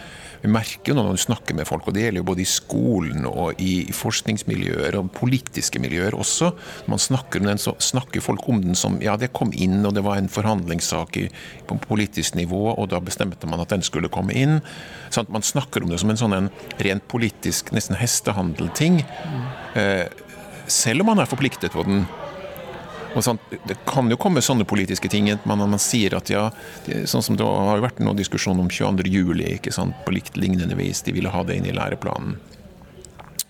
Vi 0.44 0.50
merker 0.52 0.92
jo 0.92 0.98
når 0.98 1.14
du 1.16 1.22
snakker 1.24 1.56
med 1.56 1.68
folk, 1.70 1.86
og 1.88 1.96
det 1.96 2.02
gjelder 2.04 2.20
jo 2.20 2.26
både 2.28 2.42
i 2.44 2.50
skolen 2.50 3.28
og 3.30 3.62
i 3.64 3.86
forskningsmiljøer 3.96 4.98
og 5.00 5.12
politiske 5.16 5.80
miljøer 5.80 6.18
også. 6.18 6.50
Når 6.84 6.92
man 6.92 7.00
snakker 7.00 7.40
om 7.40 7.48
den, 7.48 7.62
så 7.64 7.72
snakker 7.80 8.26
folk 8.26 8.50
om 8.52 8.60
den 8.66 8.76
som 8.76 8.98
ja, 9.00 9.16
det 9.16 9.32
kom 9.32 9.54
inn, 9.56 9.80
og 9.88 9.94
det 9.96 10.04
var 10.04 10.20
en 10.20 10.28
forhandlingssak 10.28 11.16
på 11.70 11.78
politisk 11.86 12.36
nivå, 12.36 12.74
og 12.74 12.90
da 12.92 13.00
bestemte 13.00 13.48
man 13.48 13.64
at 13.64 13.72
den 13.72 13.88
skulle 13.88 14.12
komme 14.12 14.36
inn. 14.36 14.60
Sånn 15.14 15.30
at 15.30 15.32
man 15.32 15.48
snakker 15.48 15.86
om 15.86 15.94
det 15.94 16.02
som 16.04 16.12
en 16.12 16.20
sånn 16.20 16.36
en 16.36 16.52
rent 16.84 17.08
politisk, 17.08 17.72
nesten 17.72 17.96
hestehandelting. 18.02 19.00
Mm. 19.00 19.48
Eh, 19.80 20.06
selv 20.68 21.06
om 21.06 21.14
man 21.14 21.24
er 21.24 21.32
forpliktet 21.32 21.72
på 21.72 21.88
den. 21.88 22.04
Det 23.14 23.78
kan 23.86 24.10
jo 24.10 24.18
komme 24.18 24.42
sånne 24.42 24.66
politiske 24.66 25.10
ting. 25.12 25.30
Man, 25.46 25.62
man 25.62 25.82
sier 25.82 26.16
at 26.18 26.32
ja, 26.34 26.48
sånn 27.06 27.26
som 27.26 27.38
Det 27.38 27.46
har 27.46 27.84
vært 27.84 28.02
noen 28.02 28.18
diskusjon 28.18 28.60
om 28.60 28.72
22. 28.72 29.06
juli 29.14 29.60
på 29.62 30.16
likt 30.16 30.40
lignende 30.40 30.78
vis. 30.80 31.04
De 31.06 31.14
ville 31.16 31.30
ha 31.30 31.44
det 31.46 31.60
inn 31.60 31.70
i 31.70 31.76
læreplanen. 31.76 32.40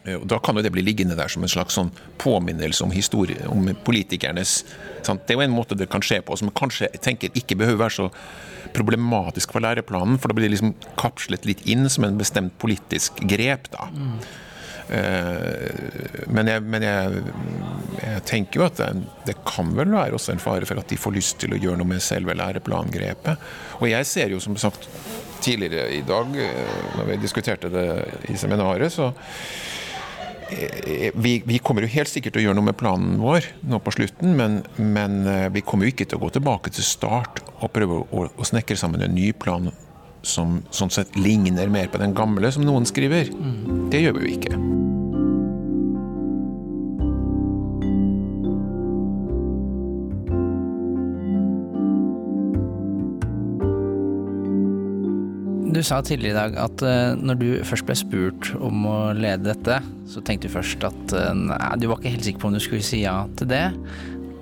Eh, 0.03 0.19
og 0.19 0.27
Da 0.27 0.39
kan 0.43 0.57
jo 0.57 0.63
det 0.63 0.73
bli 0.75 0.83
liggende 0.83 1.17
der 1.19 1.31
som 1.31 1.43
en 1.43 1.51
slags 1.51 1.77
sånn 1.77 1.91
påminnelse 2.21 2.83
om, 2.83 2.91
historie, 2.91 3.47
om 3.47 3.69
politikernes 3.85 4.63
sant? 5.03 5.25
Det 5.25 5.35
er 5.35 5.39
jo 5.39 5.45
en 5.47 5.55
måte 5.55 5.77
det 5.79 5.89
kan 5.91 6.03
skje 6.03 6.21
på, 6.25 6.37
som 6.39 6.51
kanskje 6.51 6.89
jeg 6.91 7.03
tenker 7.03 7.39
ikke 7.39 7.59
behøver 7.59 7.85
være 7.85 7.97
så 8.01 8.09
problematisk 8.73 9.53
for 9.53 9.63
læreplanen. 9.63 10.19
For 10.19 10.31
da 10.31 10.37
blir 10.37 10.49
det 10.49 10.57
liksom 10.57 10.73
kapslet 10.99 11.47
litt 11.47 11.63
inn 11.69 11.87
som 11.91 12.07
en 12.07 12.19
bestemt 12.19 12.55
politisk 12.59 13.21
grep. 13.29 13.69
da. 13.75 13.87
Mm. 13.93 14.17
Eh, 14.89 16.27
men, 16.27 16.49
jeg, 16.49 16.63
men 16.67 16.83
jeg, 16.83 17.21
jeg, 18.01 18.23
tenker 18.27 18.59
jo 18.59 18.65
at 18.67 18.79
det, 18.81 18.89
det, 19.29 19.37
kan 19.47 19.71
vel 19.77 19.93
være 19.93 20.17
også 20.17 20.35
en 20.35 20.43
fare 20.43 20.67
for 20.69 20.81
at 20.81 20.89
de 20.91 20.99
får 20.99 21.15
lyst 21.15 21.39
til 21.43 21.55
å 21.55 21.59
gjøre 21.59 21.79
noe 21.79 21.93
med 21.93 22.03
selve 22.03 22.35
læreplangrepet. 22.37 23.45
Og 23.79 23.87
jeg 23.91 24.09
ser 24.09 24.33
jo 24.33 24.41
som 24.43 24.57
sagt 24.59 24.89
tidligere 25.43 25.89
i 25.95 26.03
dag, 26.07 26.35
eh, 26.39 26.73
når 26.97 27.13
vi 27.13 27.21
diskuterte 27.23 27.71
det 27.71 27.87
i 28.31 28.37
seminaret, 28.39 28.91
så 28.93 29.11
eh, 30.51 31.09
vi, 31.15 31.37
vi, 31.47 31.61
kommer 31.63 31.87
jo 31.87 31.93
helt 31.95 32.11
sikkert 32.11 32.35
til 32.35 32.43
å 32.43 32.47
gjøre 32.49 32.59
noe 32.59 32.71
med 32.71 32.79
planen 32.79 33.17
vår 33.23 33.53
nå 33.69 33.79
på 33.83 33.95
slutten, 33.95 34.35
men, 34.39 34.61
men 34.77 35.23
vi 35.55 35.63
kommer 35.65 35.87
jo 35.87 35.95
ikke 35.95 36.09
til 36.09 36.19
å 36.19 36.25
gå 36.25 36.33
tilbake 36.35 36.75
til 36.75 36.87
start 36.87 37.43
og 37.59 37.71
prøve 37.75 38.03
å, 38.03 38.27
å 38.27 38.47
snekre 38.47 38.79
sammen 38.79 39.03
en 39.03 39.15
ny 39.15 39.31
plan 39.35 39.71
som 40.23 40.61
sånn 40.71 40.93
sett 40.93 41.17
ligner 41.19 41.71
mer 41.71 41.91
på 41.91 42.01
den 42.01 42.15
gamle 42.15 42.51
som 42.55 42.65
noen 42.65 42.87
skriver. 42.87 43.29
Mm. 43.33 43.89
Det 43.91 44.05
gjør 44.05 44.17
vi 44.19 44.29
jo 44.29 44.37
ikke. 44.39 44.61
Du 55.73 55.81
sa 55.81 55.97
tidligere 56.05 56.31
i 56.31 56.37
dag 56.37 56.57
at 56.61 56.81
uh, 56.85 57.15
når 57.17 57.37
du 57.39 57.47
først 57.65 57.87
ble 57.87 57.95
spurt 57.97 58.51
om 58.61 58.85
å 58.87 58.97
lede 59.17 59.49
dette, 59.49 59.79
så 60.07 60.21
tenkte 60.21 60.47
du 60.47 60.53
først 60.53 60.85
at 60.85 61.15
uh, 61.17 61.31
nei, 61.33 61.57
du 61.81 61.87
var 61.89 61.99
ikke 61.99 62.13
helt 62.13 62.27
sikker 62.27 62.43
på 62.43 62.51
om 62.51 62.57
du 62.57 62.61
skulle 62.63 62.85
si 62.85 63.01
ja 63.03 63.23
til 63.39 63.49
det. 63.49 63.65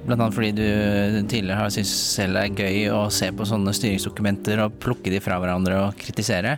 Blant 0.02 0.18
annet 0.18 0.36
fordi 0.36 0.52
du 0.58 0.68
tidligere 1.30 1.60
har 1.60 1.74
syntes 1.74 1.94
selv 2.16 2.38
det 2.38 2.44
er 2.44 2.62
gøy 2.66 2.92
å 2.96 3.02
se 3.14 3.30
på 3.36 3.46
sånne 3.48 3.74
styringsdokumenter 3.78 4.64
og 4.66 4.78
plukke 4.82 5.14
de 5.14 5.22
fra 5.24 5.38
hverandre 5.42 5.78
og 5.86 5.98
kritisere. 6.00 6.58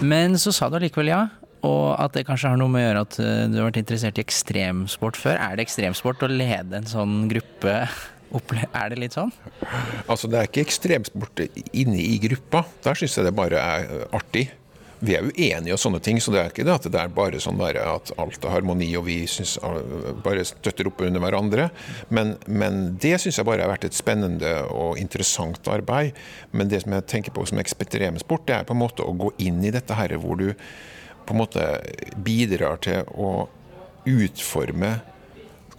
Men 0.00 0.36
så 0.40 0.52
sa 0.54 0.68
du 0.68 0.76
allikevel 0.78 1.10
ja, 1.10 1.24
og 1.66 1.96
at 2.00 2.14
det 2.16 2.26
kanskje 2.28 2.52
har 2.52 2.60
noe 2.60 2.72
med 2.72 2.82
å 2.82 2.86
gjøre 2.86 3.02
at 3.04 3.18
uh, 3.20 3.26
du 3.50 3.58
har 3.58 3.68
vært 3.68 3.82
interessert 3.82 4.20
i 4.20 4.24
ekstremsport 4.24 5.18
før. 5.20 5.36
Er 5.40 5.56
det 5.58 5.66
ekstremsport 5.66 6.24
å 6.24 6.32
lede 6.32 6.80
en 6.80 6.88
sånn 6.88 7.26
gruppe 7.32 7.82
er 8.80 8.92
det 8.92 9.00
litt 9.00 9.16
sånn? 9.16 9.32
Altså, 10.06 10.28
Det 10.30 10.38
er 10.38 10.48
ikke 10.48 10.62
ekstremsport 10.62 11.44
inne 11.72 11.98
i 11.98 12.16
gruppa. 12.22 12.64
Der 12.84 12.98
syns 12.98 13.16
jeg 13.18 13.26
det 13.26 13.34
bare 13.36 13.58
er 13.58 13.88
eh, 13.88 14.04
artig. 14.16 14.44
Vi 15.00 15.14
er 15.16 15.24
uenige 15.24 15.72
og 15.74 15.80
sånne 15.80 16.00
ting, 16.04 16.18
så 16.20 16.32
det 16.34 16.40
er 16.40 16.50
ikke 16.52 16.66
det 16.68 16.74
at 16.74 16.88
det 16.92 17.00
er 17.00 17.12
bare 17.16 17.40
sånn 17.40 17.60
at 17.64 18.12
alt 18.20 18.44
er 18.44 18.52
harmoni 18.52 18.90
og 18.98 19.06
vi 19.06 19.22
synes, 19.30 19.56
eh, 19.64 20.10
bare 20.24 20.44
støtter 20.44 20.90
opp 20.90 21.00
under 21.06 21.24
hverandre. 21.24 21.68
Men, 22.12 22.34
men 22.46 22.98
det 23.00 23.16
syns 23.22 23.40
jeg 23.40 23.48
bare 23.48 23.64
har 23.64 23.72
vært 23.72 23.88
et 23.88 23.96
spennende 23.96 24.54
og 24.68 25.00
interessant 25.00 25.68
arbeid. 25.72 26.18
Men 26.52 26.68
det 26.68 26.82
som 26.84 26.96
jeg 26.96 27.08
tenker 27.08 27.36
på 27.36 27.46
som 27.48 27.60
ekstremsport, 27.62 28.44
det 28.48 28.58
er 28.58 28.68
på 28.68 28.76
en 28.76 28.82
måte 28.82 29.06
å 29.06 29.16
gå 29.16 29.32
inn 29.40 29.62
i 29.64 29.72
dette 29.72 29.96
her 29.96 30.16
hvor 30.20 30.36
du 30.40 30.50
på 31.24 31.36
en 31.36 31.40
måte 31.40 31.64
bidrar 32.20 32.80
til 32.84 33.06
å 33.14 33.46
utforme 34.08 34.98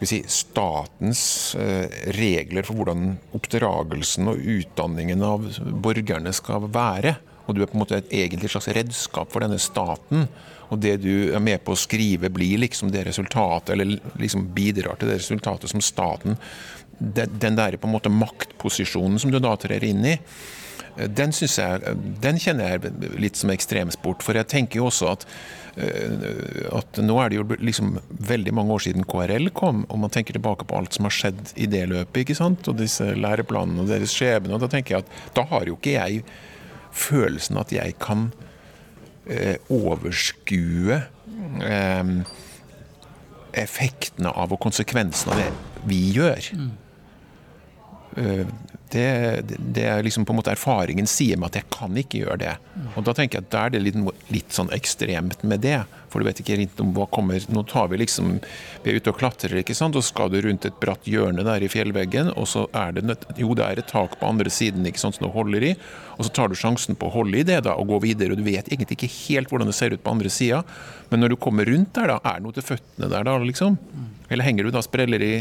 si, 0.08 0.22
statens 0.30 1.24
eh, 1.60 1.90
regler 2.18 2.66
for 2.66 2.80
hvordan 2.80 3.18
oppdragelsen 3.38 4.32
og 4.32 4.42
utdanningen 4.56 5.26
av 5.26 5.46
borgerne 5.84 6.34
skal 6.34 6.66
være. 6.74 7.18
Og 7.46 7.56
du 7.56 7.62
er 7.62 7.70
på 7.70 7.78
en 7.78 7.84
måte 7.84 8.00
et 8.00 8.14
egentlig 8.24 8.52
slags 8.54 8.70
redskap 8.76 9.32
for 9.34 9.44
denne 9.44 9.60
staten. 9.62 10.28
Og 10.72 10.80
det 10.80 10.98
du 11.04 11.34
er 11.36 11.44
med 11.44 11.64
på 11.66 11.76
å 11.76 11.80
skrive, 11.80 12.32
blir 12.32 12.62
liksom 12.62 12.92
det 12.94 13.06
resultatet, 13.10 13.74
eller 13.76 13.98
liksom 14.22 14.48
bidrar 14.56 15.00
til 15.00 15.12
det 15.12 15.20
resultatet 15.20 15.72
som 15.74 15.84
staten 15.84 16.38
Den 17.02 17.56
der 17.58 17.80
på 17.82 17.88
en 17.88 17.96
måte 17.96 18.12
maktposisjonen 18.14 19.18
som 19.20 19.32
du 19.34 19.40
da 19.42 19.56
trer 19.58 19.82
inn 19.84 20.06
i, 20.06 20.20
eh, 20.98 21.08
den, 21.10 21.34
jeg, 21.34 21.96
den 22.22 22.38
kjenner 22.38 22.76
jeg 22.76 22.92
litt 23.18 23.40
som 23.40 23.50
ekstremsport. 23.50 24.22
For 24.22 24.38
jeg 24.38 24.48
tenker 24.54 24.78
jo 24.78 24.92
også 24.92 25.10
at 25.16 25.26
Eh, 25.80 26.68
at 26.76 27.00
nå 27.00 27.16
er 27.22 27.32
det 27.32 27.38
jo 27.38 27.46
liksom 27.64 27.94
veldig 28.28 28.54
mange 28.56 28.76
år 28.76 28.84
siden 28.88 29.08
KRL 29.08 29.52
kom, 29.56 29.86
og 29.88 30.02
man 30.04 30.12
tenker 30.12 30.36
tilbake 30.36 30.68
på 30.68 30.78
alt 30.78 30.98
som 30.98 31.08
har 31.08 31.16
skjedd 31.16 31.54
i 31.56 31.68
det 31.72 31.86
løpet, 31.92 32.24
ikke 32.24 32.38
sant? 32.38 32.68
og 32.68 32.80
disse 32.82 33.08
læreplanene 33.16 33.86
og 33.86 33.92
deres 33.92 34.16
skjebne. 34.16 34.56
og 34.56 34.64
Da 34.66 34.72
tenker 34.72 34.98
jeg 34.98 35.06
at 35.06 35.36
da 35.38 35.48
har 35.54 35.70
jo 35.70 35.78
ikke 35.80 35.96
jeg 35.96 36.26
følelsen 36.92 37.60
at 37.62 37.72
jeg 37.76 37.96
kan 38.02 38.30
eh, 39.26 39.58
overskue 39.70 41.02
eh, 41.64 42.14
effektene 43.58 44.32
av 44.32 44.54
og 44.56 44.62
konsekvensene 44.64 45.36
av 45.36 45.42
det 45.42 45.50
vi 45.90 46.02
gjør. 46.16 46.52
Eh, 48.22 48.46
det, 48.92 49.58
det, 49.58 49.86
er 49.88 50.04
liksom 50.04 50.26
på 50.28 50.34
en 50.34 50.40
måte 50.42 50.52
erfaringen 50.54 51.08
sier 51.10 51.40
meg 51.40 51.52
at 51.52 51.62
jeg 51.62 51.70
kan 51.74 51.98
ikke 51.98 52.24
gjøre 52.26 52.40
det. 52.42 52.54
Og 52.96 53.06
da 53.08 53.16
tenker 53.16 53.40
jeg 53.40 53.48
at 53.48 53.54
da 53.54 53.66
er 53.66 53.74
det 53.76 53.82
litt, 53.86 53.98
litt 54.34 54.56
sånn 54.56 54.72
ekstremt 54.76 55.44
med 55.48 55.64
det. 55.64 55.80
For 56.12 56.20
du 56.20 56.28
vet 56.28 56.42
ikke 56.44 56.58
rent 56.60 56.80
om 56.84 56.92
hva 56.96 57.06
kommer 57.08 57.40
Nå 57.56 57.64
tar 57.70 57.88
vi 57.92 58.02
liksom 58.02 58.34
Vi 58.84 58.92
er 58.92 59.00
ute 59.00 59.14
og 59.14 59.20
klatrer, 59.22 59.56
ikke 59.62 59.76
sant, 59.78 59.96
og 59.96 60.04
skal 60.04 60.32
du 60.34 60.42
rundt 60.44 60.68
et 60.68 60.80
bratt 60.82 61.08
hjørne 61.08 61.46
der 61.48 61.64
i 61.64 61.70
fjellveggen, 61.72 62.34
og 62.36 62.50
så 62.52 62.66
er 62.76 62.98
det 62.98 63.18
Jo, 63.40 63.54
det 63.58 63.68
er 63.68 63.82
et 63.82 63.92
tak 63.92 64.18
på 64.20 64.28
andre 64.28 64.52
siden 64.52 64.88
ikke 64.88 65.02
sant, 65.02 65.18
som 65.18 65.28
du 65.28 65.32
holder 65.34 65.70
i, 65.72 65.74
og 66.18 66.28
så 66.28 66.34
tar 66.36 66.52
du 66.52 66.60
sjansen 66.60 67.00
på 67.00 67.08
å 67.08 67.16
holde 67.16 67.40
i 67.40 67.48
det 67.48 67.62
da, 67.68 67.78
og 67.80 67.94
gå 67.94 68.02
videre, 68.10 68.36
og 68.36 68.42
du 68.42 68.48
vet 68.48 68.68
egentlig 68.68 69.00
ikke 69.00 69.14
helt 69.22 69.52
hvordan 69.52 69.72
det 69.72 69.78
ser 69.78 69.96
ut 69.96 70.04
på 70.04 70.14
andre 70.14 70.32
sida, 70.34 70.62
men 71.12 71.24
når 71.24 71.34
du 71.34 71.40
kommer 71.42 71.70
rundt 71.70 71.96
der, 71.96 72.12
da, 72.12 72.20
er 72.24 72.40
det 72.40 72.48
noe 72.48 72.58
til 72.60 72.68
føttene 72.74 73.12
der 73.12 73.28
da, 73.28 73.40
liksom? 73.42 73.80
Eller 74.32 74.48
henger 74.48 74.68
du 74.68 74.76
da 74.76 74.84
spreller 74.86 75.24
i 75.24 75.34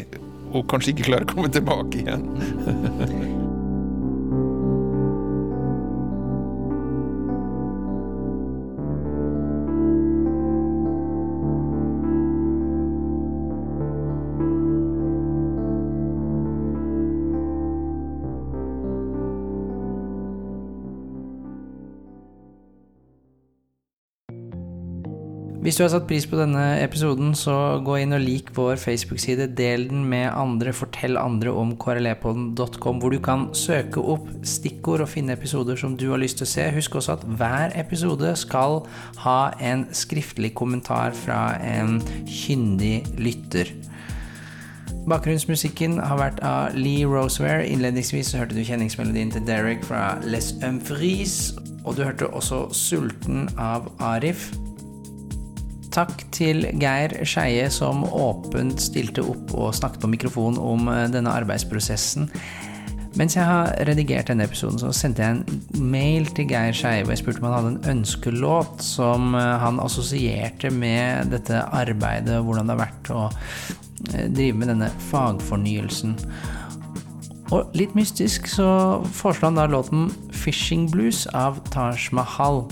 og 0.50 0.64
kanskje 0.70 0.94
ikke 0.94 1.10
klarer 1.12 1.28
å 1.28 1.34
komme 1.34 1.52
tilbake 1.54 2.02
igjen? 2.02 3.36
Hvis 25.60 25.76
du 25.76 25.82
har 25.84 25.90
satt 25.92 26.06
pris 26.08 26.24
på 26.24 26.38
denne 26.38 26.62
episoden, 26.80 27.34
så 27.36 27.52
gå 27.84 27.98
inn 28.00 28.16
og 28.16 28.22
lik 28.24 28.48
vår 28.56 28.78
Facebook-side. 28.80 29.50
Del 29.58 29.82
den 29.90 30.06
med 30.08 30.30
andre. 30.32 30.72
Fortell 30.72 31.18
andre 31.20 31.52
om 31.52 31.74
krlepodden.com, 31.76 33.02
hvor 33.02 33.12
du 33.12 33.18
kan 33.20 33.44
søke 33.52 34.00
opp 34.00 34.24
stikkord 34.40 35.04
og 35.04 35.10
finne 35.12 35.36
episoder 35.36 35.76
som 35.76 35.98
du 36.00 36.06
har 36.14 36.22
lyst 36.22 36.40
til 36.40 36.48
å 36.48 36.52
se. 36.54 36.64
Husk 36.78 36.96
også 36.96 37.18
at 37.18 37.26
hver 37.36 37.76
episode 37.76 38.32
skal 38.40 38.80
ha 39.20 39.50
en 39.60 39.84
skriftlig 39.92 40.54
kommentar 40.56 41.12
fra 41.26 41.42
en 41.60 42.00
kyndig 42.24 43.02
lytter. 43.20 43.74
Bakgrunnsmusikken 45.12 46.00
har 46.00 46.22
vært 46.22 46.40
av 46.40 46.72
Lee 46.72 47.04
Roseware. 47.04 47.68
Innledningsvis 47.68 48.32
hørte 48.32 48.56
du 48.56 48.64
kjenningsmelodien 48.64 49.36
til 49.36 49.44
Derek 49.44 49.84
fra 49.84 50.16
Les 50.24 50.54
Humphries, 50.64 51.52
og 51.84 52.00
du 52.00 52.04
hørte 52.08 52.32
også 52.32 52.64
Sulten 52.72 53.44
av 53.60 53.92
Arif. 54.00 54.48
Takk 55.90 56.22
til 56.34 56.68
Geir 56.78 57.16
Skeie 57.26 57.66
som 57.74 58.04
åpent 58.06 58.80
stilte 58.82 59.24
opp 59.26 59.54
og 59.58 59.74
snakket 59.74 60.04
på 60.04 60.10
mikrofon 60.12 60.58
om 60.62 60.86
denne 61.10 61.32
arbeidsprosessen. 61.34 62.30
Mens 63.18 63.34
jeg 63.34 63.42
har 63.42 63.72
redigert 63.88 64.28
denne 64.30 64.46
episoden, 64.46 64.78
så 64.78 64.92
sendte 64.94 65.24
jeg 65.24 65.40
en 65.40 65.88
mail 65.90 66.28
til 66.30 66.46
Geir 66.52 66.76
Skeie 66.76 67.02
hvor 67.02 67.16
jeg 67.16 67.24
spurte 67.24 67.42
om 67.42 67.48
han 67.48 67.56
hadde 67.56 67.72
en 67.72 67.96
ønskelåt 67.96 68.84
som 68.86 69.34
han 69.34 69.82
assosierte 69.82 70.70
med 70.70 71.34
dette 71.34 71.64
arbeidet, 71.74 72.38
og 72.38 72.46
hvordan 72.46 72.70
det 72.70 72.76
har 72.76 72.84
vært 72.86 73.10
å 73.10 73.26
drive 74.30 74.56
med 74.62 74.70
denne 74.70 74.92
fagfornyelsen. 75.10 76.14
Og 77.50 77.74
litt 77.74 77.96
mystisk 77.98 78.46
så 78.46 78.68
foreslo 79.10 79.48
han 79.48 79.58
da 79.58 79.66
låten 79.66 80.06
'Fishing 80.30 80.86
Blues' 80.92 81.26
av 81.34 81.58
Taj 81.74 82.12
Mahal. 82.14 82.62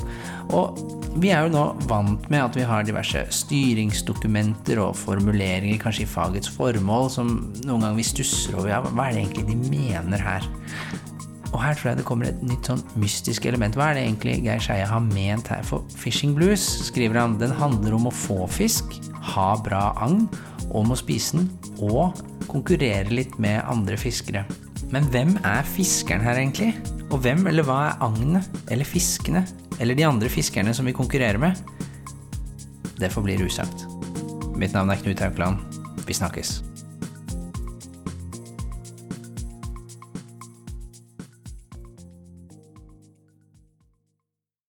Og 0.55 0.79
vi 1.23 1.33
er 1.35 1.47
jo 1.47 1.53
nå 1.53 1.65
vant 1.91 2.29
med 2.31 2.43
at 2.45 2.57
vi 2.57 2.67
har 2.67 2.87
diverse 2.87 3.25
styringsdokumenter 3.35 4.81
og 4.83 4.97
formuleringer, 4.99 5.81
kanskje 5.83 6.05
i 6.05 6.11
fagets 6.11 6.51
formål, 6.55 7.11
som 7.13 7.33
noen 7.65 7.85
ganger 7.85 7.99
vi 7.99 8.07
stusser 8.07 8.57
over. 8.57 8.71
Ja, 8.71 8.81
hva 8.85 9.09
er 9.09 9.17
det 9.17 9.25
egentlig 9.25 9.47
de 9.49 9.59
mener 9.73 10.23
her? 10.23 10.47
Og 11.49 11.63
her 11.63 11.79
tror 11.79 11.91
jeg 11.91 12.01
det 12.01 12.07
kommer 12.09 12.29
et 12.29 12.43
nytt 12.45 12.69
sånn 12.69 12.83
mystisk 13.01 13.49
element. 13.49 13.77
Hva 13.79 13.91
er 13.91 13.99
det 13.99 14.05
egentlig 14.05 14.37
Geir 14.45 14.61
Skeie 14.63 14.89
har 14.89 15.05
ment 15.05 15.49
her? 15.49 15.65
For 15.67 15.87
Fishing 15.97 16.37
Blues, 16.37 16.65
skriver 16.91 17.23
han, 17.23 17.39
den 17.41 17.55
handler 17.57 17.97
om 17.97 18.11
å 18.11 18.15
få 18.15 18.43
fisk, 18.53 18.99
ha 19.33 19.51
bra 19.65 19.89
agn, 20.05 20.27
om 20.77 20.93
å 20.93 21.01
spise 21.01 21.39
den, 21.41 21.49
og 21.81 22.21
konkurrere 22.53 23.09
litt 23.13 23.39
med 23.41 23.63
andre 23.65 23.97
fiskere. 24.01 24.45
Men 24.93 25.09
hvem 25.13 25.35
er 25.47 25.67
fiskeren 25.69 26.25
her, 26.25 26.37
egentlig? 26.41 26.75
Og 27.09 27.23
hvem 27.25 27.47
eller 27.49 27.65
hva 27.65 27.79
er 27.89 28.03
agnet, 28.05 28.49
eller 28.69 28.89
fiskene, 28.89 29.47
eller 29.81 29.97
de 29.97 30.05
andre 30.05 30.29
fiskerne 30.33 30.75
som 30.77 30.89
vi 30.89 30.97
konkurrerer 30.97 31.41
med? 31.41 31.57
Det 32.99 33.13
forblir 33.15 33.45
usagt. 33.47 33.87
Mitt 34.59 34.75
navn 34.77 34.93
er 34.93 35.01
Knut 35.01 35.23
Haukeland. 35.25 35.63
Vi 36.05 36.17
snakkes. 36.17 36.59